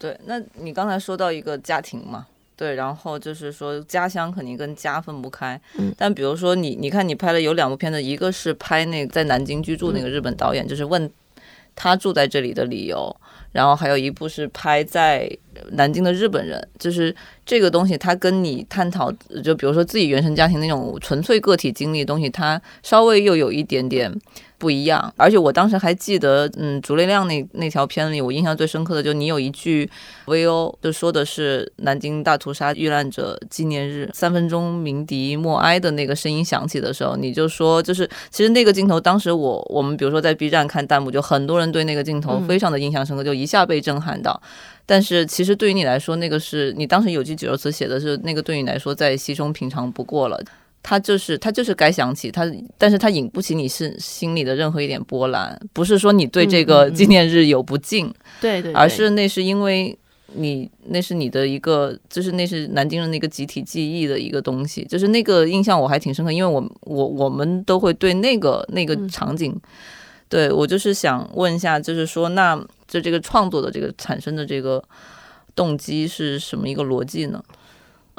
[0.00, 2.26] 对，那你刚才说到一个家庭嘛，
[2.56, 5.60] 对，然后就是说家乡肯定跟家分不开。
[5.76, 11.10] 嗯，但比如说你，你看你拍了有两部片子，一个是拍那个在南京居住那个日本导演，就是问
[11.76, 13.14] 他住在这里的理由，
[13.52, 15.30] 然后还有一部是拍在
[15.72, 19.12] 南京的日本人，就是这个东西，他跟你探讨，
[19.44, 24.10] 就比如说自己原生家庭那种纯粹个体经历的东西，他稍微又有一点点。
[24.60, 29.90] 不一样，而且我当时还记得，嗯，竹内亮那那条片里，我印象最深刻的就你有一句
[30.26, 30.78] V.O.
[30.82, 44.38] 就说的是南京大屠杀遇难者纪念日，三分钟鸣笛默哀的那个声音响起的时候，你就说，就是其实那个镜头，当时我我们比如说在 B 站看弹幕，就很多人对那个镜头非常的印象深刻，就一下被震撼到。
[44.84, 50.38] 但是其实对于你来说，那个是你当时有句九词写的是那个对你来说再稀松平常不过了。
[50.82, 59.96] 他就是他就是该想起他，但是他引不起你是心里的任何一点波澜，不是说你对这个纪念日有不敬，对对，而是那是因为
[60.34, 69.54] 你那是你的一个，就是那是南京人的一个集体记忆的一个东西，就是那个印象我还挺深刻，因为我我我们都会对那个那个场景，
[70.28, 72.56] 对我就是想问一下，就是说那
[72.88, 74.82] 就这个创作的这个产生的这个
[75.54, 77.42] 动机是什么一个逻辑呢？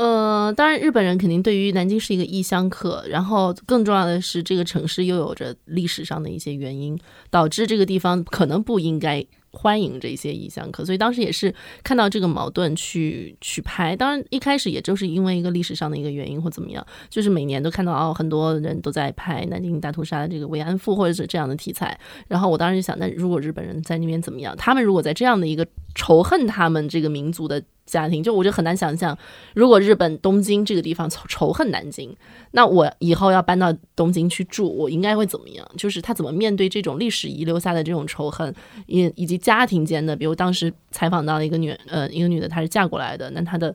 [0.02, 6.98] 呃，当然，日本人肯定对于南京是一个异乡客，然后更重要的是，这个城市又有着历史上的一些原因，
[7.30, 9.24] 导致这个地方可能不应该。
[9.54, 13.94] 欢迎这些异乡客，所以当时也是看到这个矛盾去去拍。
[13.94, 22.00] 当然一开始也就是因为一个历史上的一个原因或怎么样，就是每年都看到哦，很多人都在拍南京大屠杀的这个慰安妇或者是这样的题材。
[22.30, 24.56] 然后我当时就想，那如果日本人在那边怎么样？
[24.56, 29.18] 他们如果在这样的一个仇恨他们这个民族的家庭，就我就很难想象，
[29.54, 32.16] 如果日本东京这个地方仇仇恨南京。
[32.54, 35.66] 那我以后要搬到东京去住，我应该会怎么样？
[35.78, 38.54] 就是他怎么面对这种历史遗留下的这种仇恨，
[38.88, 43.74] 以以及家庭间的，比如当时采访到了一个女，呃，一个女的，她是嫁过来的，那她的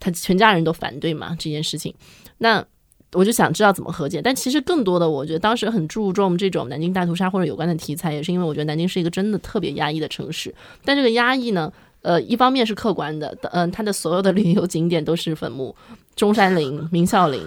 [0.00, 1.94] 她全家人都反对嘛这件事情，
[2.38, 2.64] 那
[3.12, 4.20] 我就想知道怎么和解。
[4.20, 10.52] 但其实更多的，我觉得当时很注重这种南京大屠杀或者有关的题材，也是因为我觉得南京是一个真的特别压抑的城市。
[10.84, 11.72] 但这个压抑呢，
[12.02, 15.74] 呃，一方面是客观的，嗯，它的所有的旅游景点都是坟墓，
[16.16, 17.46] 中山陵、明孝陵。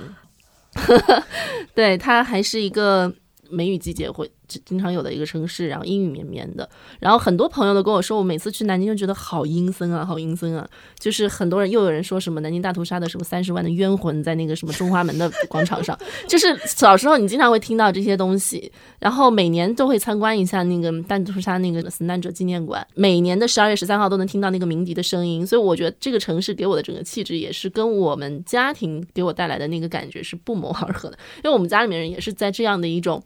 [1.75, 3.13] 对，它还是一个
[3.49, 4.31] 梅雨季节会。
[4.65, 10.67] 经常有的一个城市，然后阴雨绵绵的，然后很多朋友都跟我说，我每次去南京就觉得好阴森啊，好阴森啊。
[10.99, 15.97] 就是很多人又有人说什么南京大屠杀的什么三十万的冤魂在那个什么中华门的广场上，
[16.27, 33.21] 就是小时候你经常会听到这些东西，然后每年都会参观一下那个大屠杀那个死难者纪念馆，每年的十二月十三号都能听到那个鸣笛的声音，所以我觉得这个城市给我的整个气质也是跟我们家庭给我带来的那个感觉是不谋而合的，因为我们家里面人也是在这样的一种。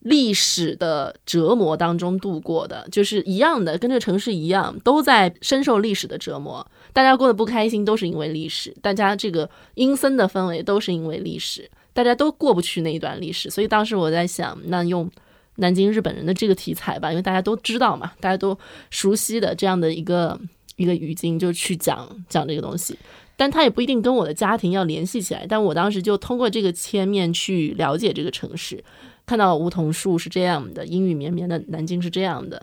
[0.00, 6.66] 历史的折磨当中度过的，就是一样的，跟这个城市一样，都在深受历史的折磨。
[6.92, 11.70] 大家过得不开心，都是因为历史；大家这个阴森的氛围，都是因为历史。
[11.92, 15.10] 大家都过不去那一段历史，所以当时我在想，那用
[15.56, 18.56] 南京日本人的这个题材吧，因为大家都知道嘛，大家都
[18.90, 20.38] 熟悉的这样的一个
[20.76, 22.96] 一个语境，就去讲讲这个东西。
[23.36, 28.82] 但他也不一定跟我的家庭要联系起来，但我当时就通过这个切面去了解这个城市。
[29.28, 32.62] 看到梧桐树是这样的，阴雨绵绵的南京是这样的，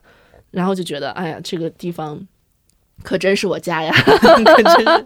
[0.50, 2.20] 然后就觉得，哎呀，这个地方
[3.04, 3.94] 可真是我家呀！
[4.02, 5.06] 可真是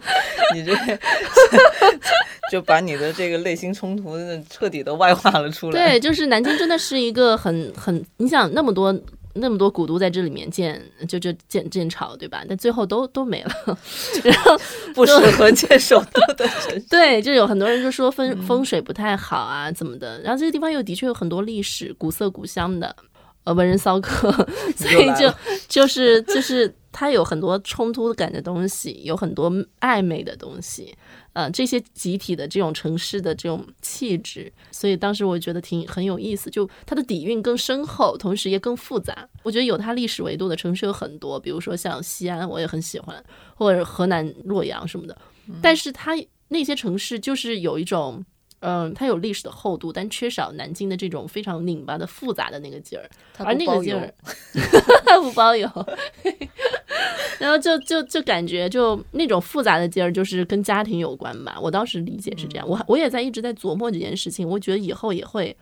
[0.55, 0.73] 你这
[2.49, 4.15] 就把你的这个内心冲突
[4.49, 5.73] 彻底的外化了出来。
[5.73, 8.97] 对，就是南京真的是一个很很，你想那么多
[9.33, 12.43] 那么多古都在这里面建，就就建建朝，对吧？
[12.47, 13.51] 但最后都都没了，
[14.23, 14.57] 然后
[14.95, 16.79] 不适合建首都的城市。
[16.89, 20.19] 对，就有很多人就说风风水不太好啊，怎么的？
[20.21, 22.95] 然后这个地方又的确有很多历史古色古香的。
[23.45, 24.29] 呃，文人骚客，
[24.75, 25.33] 所以就
[25.69, 30.95] 就是就是它有很多冲突感的东西，有很多暧昧的东西，
[31.33, 39.27] 呃，这些集体的这种城市的这种气质，所以当时我觉得挺很有意思，就它的底蕴更深厚，同时也更复杂。
[39.43, 43.23] 我觉得有它历史维度的城市有很多，比如说像西安，我也很喜欢，
[43.55, 45.17] 或者河南洛阳什么的，
[45.61, 46.13] 但是它
[46.47, 48.25] 那些城市就是有一种。
[48.61, 54.13] 嗯，它有历史的厚度，但缺少南京的这种非常拧巴的复杂的那个劲儿，而那个劲儿
[55.21, 55.69] 不包邮。
[57.39, 61.57] 然后就就就感觉就那种复杂的劲儿，就是跟家庭有关吧。
[61.61, 64.47] 我当时理解是这样，我我也在一直在琢磨这件事情。
[64.47, 65.55] 我觉得以后也会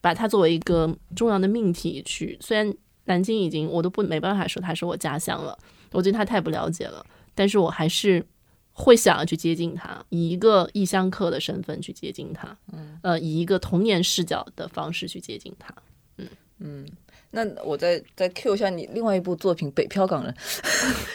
[0.00, 2.36] 把它作为一个重要的命题去。
[2.40, 2.74] 虽然
[3.04, 5.56] 南京已经我都不没办法说它是我家乡了，
[5.92, 8.26] 我对它太不了解了，但是我还是。
[8.72, 15.74] 会想要去接近他，以一个异乡客的身份去接近他，嗯，呃，以一个童年视角的方式去接近他，
[16.16, 16.86] 嗯嗯。
[17.32, 20.34] 那我再再 Q 一下你另外一部作品《北漂港人》，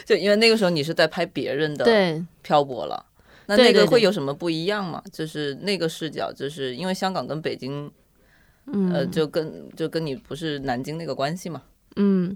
[0.06, 3.04] 就因为那个时候你是在拍别人的对漂泊了，
[3.44, 5.02] 那那个会有什么不一样吗？
[5.12, 7.90] 就是那个视角，就是因为香港跟北京，
[8.94, 11.62] 呃，就跟就跟你不是南京那个关系嘛，
[11.96, 12.34] 嗯。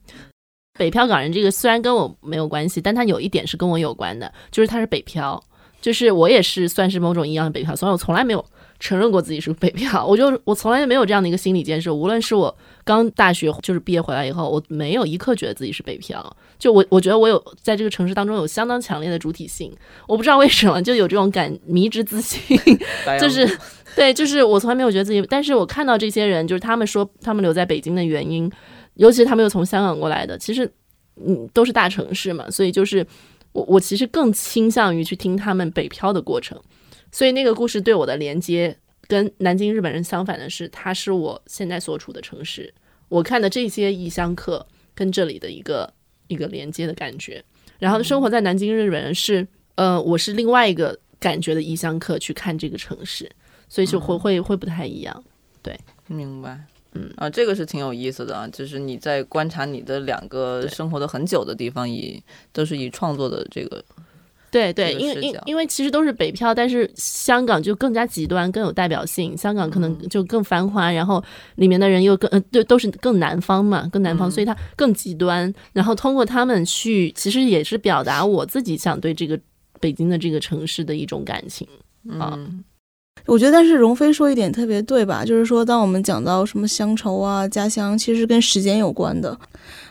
[0.80, 5.38] 北漂港人这个虽然跟我没有关系，但他有一点是跟我有关的，就是他是北漂，
[5.78, 8.42] 就是我也是算是某种意义上的北漂，所以我从来没有
[8.78, 11.94] 承认过自己是北漂，我就我从来没有这样的一个心理建设。
[11.94, 19.70] 无论是我刚大学就是毕业回来以后，我没有一刻觉得自己是北漂，就我我觉得我有在这个城市当中有相当强烈的主体性，
[20.08, 22.58] 我不知道为什么就有这种感迷之自信，
[23.20, 23.46] 就是
[23.94, 28.50] 对， 就是我从来没有觉得自己，但是我看到这些人，就是他们说他们留在北京的原因。
[28.94, 30.70] 尤其是他们又从香港过来的，其实，
[31.16, 33.06] 嗯，都是大城市嘛，所以就是
[33.52, 36.60] 我我其实更倾向于去听他们北漂的过程，
[37.10, 38.76] 所以那个故事对我的连接
[39.06, 42.72] 跟南京日本人相反的是，它是我现在所处的城市，
[43.08, 45.92] 我看的这些异乡客跟这里的一个
[46.28, 47.42] 一个连接的感觉，
[47.78, 53.30] 然后生活在南京日本人是，呃，我是另外一个感觉的异乡客去看这个城市，
[53.68, 55.24] 所以就会会会不太一样，
[55.62, 56.60] 对，明白。
[56.94, 62.22] 嗯啊，这个是挺有意思的啊，就是你在观察你的两个生活的很久的地方，以
[62.52, 63.84] 都是以创作的这个，
[64.50, 69.36] 对对，因为因因为其实都是北漂，但是香港就更加极端，更有代表性。
[69.36, 71.22] 香港可能就更繁华，然后
[71.54, 75.54] 里面的人又更呃，对，都是更南方嘛，更南方，所以它更极端。
[75.72, 79.38] 然后通过他们去，其实也是表达我自己想对这个
[79.78, 81.64] 北京的这个城市的一种感情
[82.18, 82.36] 啊。
[83.26, 85.24] 我觉得，但是荣飞说一点特别对吧？
[85.24, 89.38] 就是说，当我们讲到什么乡愁啊、家乡，其实跟时间有关的。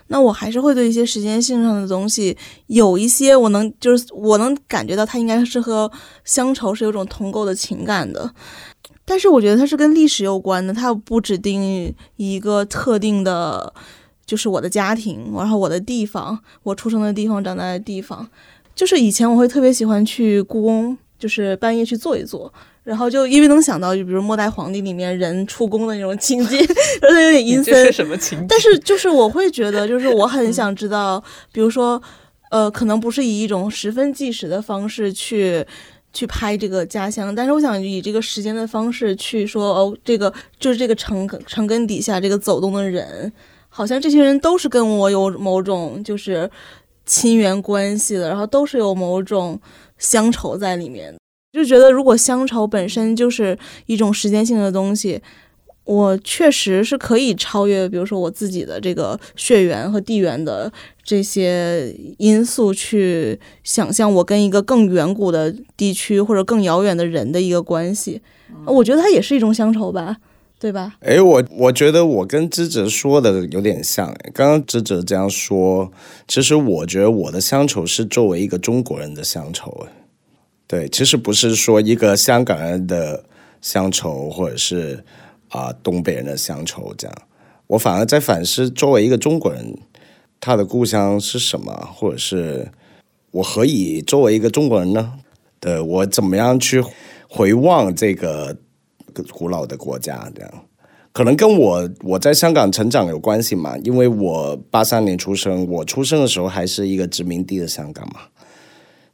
[0.07, 5.91] 那我还是会对一些时间性上的东西有一些，我能就是我能感觉到它应该是和
[6.25, 8.33] 乡愁是有种同构的情感的。
[9.05, 13.71] 但是我觉得它是跟历史有关的，它不指定一个特定的，
[14.25, 18.27] 就是我的家庭，然后我的地方，我出生的地方、长大的地方。
[18.75, 22.51] 就是以前我会特别喜欢去故宫，就是半夜去坐一坐。
[22.89, 26.57] 然后就因为能想到，就比如《末代皇帝》里面人出宫的那种情节，
[27.03, 27.93] 而且有点阴森。
[27.93, 28.45] 什么情节？
[28.49, 32.01] 但是就是我会觉得，就是我很想知道，比如说，
[32.49, 35.63] 呃，可能不是以一种十分纪实的方式去
[36.13, 43.31] 去拍这个家乡，但是我想以这个时间的方式去说，哦，这个就是这个城城根底下这个走动的人，
[43.69, 46.49] 好像这些人都是跟我有某种就是
[47.05, 49.61] 亲缘关系的，然后都是有某种
[49.99, 51.15] 乡愁在里面。
[51.51, 55.19] 就觉得，如果乡愁本身就是一种时间性的东西，
[55.83, 60.71] 我确实是可以超越，比如说我自己的这个血缘和地缘的
[61.03, 68.21] 这些因素，去想象我跟一个更远古的地区或者更遥远的人的一个关系。
[68.65, 70.17] 我觉得它也是一种乡愁吧，
[70.59, 70.93] 对吧？
[70.99, 74.15] 哎，我我觉得我跟智哲说的有点像。
[74.33, 75.91] 刚刚智哲这样说，
[76.27, 79.87] 其实我觉得我的乡愁是作为一个中国人的乡愁。
[80.69, 83.23] 对，其实不是说一个香港人的
[83.59, 85.03] 乡愁，或者是
[85.47, 87.17] 啊东北人的乡愁这样。
[87.65, 89.75] 我反而在反思，作为一个中国人，
[90.39, 92.71] 他的故乡是什么，或者是
[93.31, 95.13] 我何以作为一个中国人呢？
[95.59, 96.83] 对我怎么样去
[97.27, 98.55] 回望这个
[99.31, 100.31] 古老的国家？
[100.35, 100.51] 这样，
[101.11, 108.19] 可能跟我我在香港成长有关系嘛，因为我八三年出生，我出生的时候还是一个殖民地的香港嘛，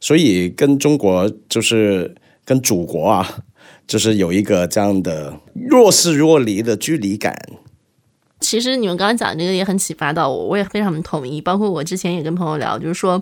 [0.06, 3.38] 所以跟中国就是跟祖国啊，
[3.88, 5.36] 就是有一个这样的
[5.68, 7.36] 若是若离的距离感。
[8.38, 11.40] 其实你们刚刚讲这个也很启发到我，我也非常同意。
[11.40, 13.20] 包括我之前也跟朋友聊，就是说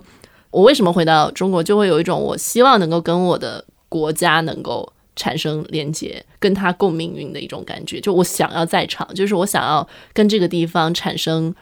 [0.51, 7.99] 我为什么回到中国，就会有一种我希望能够跟我的国家能够产生连接，跟他共命运的一种感觉。
[7.99, 11.55] 就我想要在场，就是我想要跟这个地方产生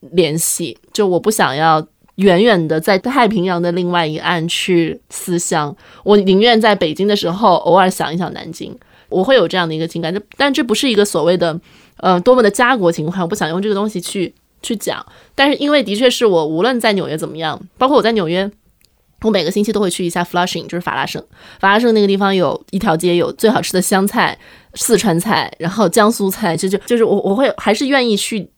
[0.00, 1.86] 联系，就我不想要
[2.18, 8.72] 远远的在太平洋的另外一岸去思乡，我宁愿在北京的时候偶尔想一想南京，
[9.08, 10.14] 我会有这样的一个情感。
[10.14, 11.60] 这但这不是一个所谓的。
[12.00, 15.04] 呃，多么的家国情怀，我不想用这个东西去去讲。
[15.34, 18.48] 但是因为的确是我无论在纽约怎么样，包括我在纽约，
[19.22, 21.20] 我每个星期都会去一下 Flushing，就是法拉盛。
[21.58, 24.38] 法拉盛那个地方有一条街有最好吃的湘菜、
[24.74, 28.48] 四川菜，然后江苏菜，就就就是我我会还是愿意去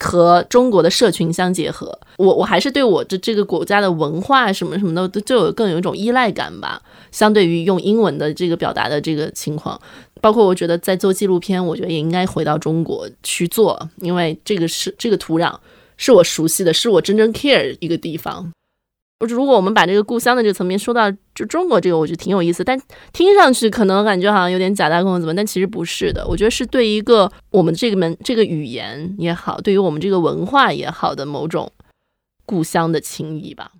[0.00, 1.98] 和中国的社群相结合。
[2.16, 6.80] 我我还是对我的这个国家的文化什么什么的都就有更有一种依赖感吧。
[7.10, 9.80] 相对于用英文的这个表达的这个情况。
[10.20, 15.54] 包括我觉得在做纪录片，我觉得也应该回到中国去做，因为这个是这个土壤
[15.96, 18.52] 是我熟悉的，是我真正 care 一个地方。
[19.26, 22.80] 如果我们把这个故乡的这个层面说到就中国这个，我觉得挺有意思，但
[23.12, 25.34] 听上去可能感觉好像有点假大空怎么？
[25.34, 31.72] 但其实不是的，我觉得是对一个我们这个门这个语言也好，对于我们这个文化也好的某种
[32.46, 33.72] 故乡的情谊吧。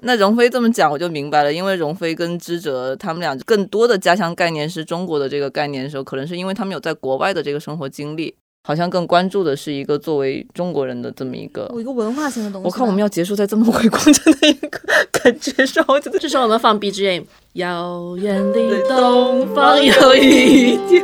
[0.00, 1.52] 那荣飞这么讲，我就明白了。
[1.52, 8.36] 因为荣飞跟知哲他们俩更多的家乡概念是中国的这个概念的时候，可能是因为他们有在国外的这个生活经历，
[8.68, 12.66] 好像更关注的是一个作为中国人的这么一个一个文化性的东西。
[12.66, 14.78] 我看我们要结束在这么伟光正的一个
[15.10, 17.24] 感觉上，我觉得这时候我们放 BGM。
[17.54, 21.02] 遥远的东方 有一条，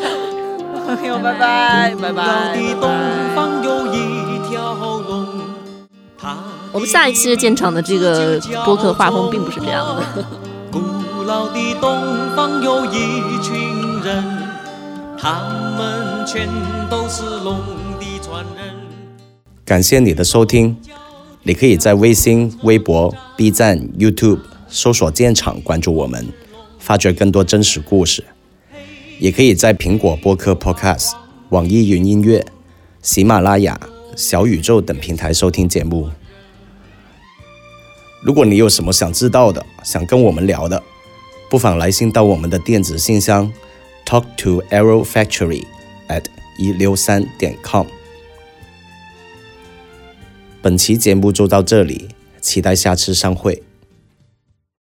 [0.85, 2.55] 朋友，拜拜，拜拜。
[6.71, 10.23] 我们下一期建厂的这个播客画风并不是这样的。
[10.71, 13.55] 古老的东方有一群
[14.05, 14.23] 人，
[15.27, 15.41] 他
[15.79, 16.47] 们全
[16.91, 17.57] 都是龙
[17.99, 18.75] 的传人。
[19.65, 20.77] 感谢你的收听，
[21.45, 26.29] 你可以在微信、微博、B 站、YouTube 搜索“建厂”，关注我们，
[26.79, 28.23] 发掘更多真实故事。
[29.19, 31.13] 也可以在苹果播客 Podcast、
[31.49, 32.45] 网易云音乐、
[33.01, 33.81] 喜马拉雅、
[34.15, 36.11] 小宇宙等平台收听节目。
[38.23, 40.83] 如果你有什么想知道的，想跟我们聊的，
[41.49, 43.51] 不妨来信到我们的电子信箱
[44.05, 45.65] ，talk to arrow factory
[46.09, 46.25] at
[46.59, 47.87] 一六三点 com。
[50.63, 52.09] 本期节目就到这里，
[52.41, 53.63] 期待下次上会。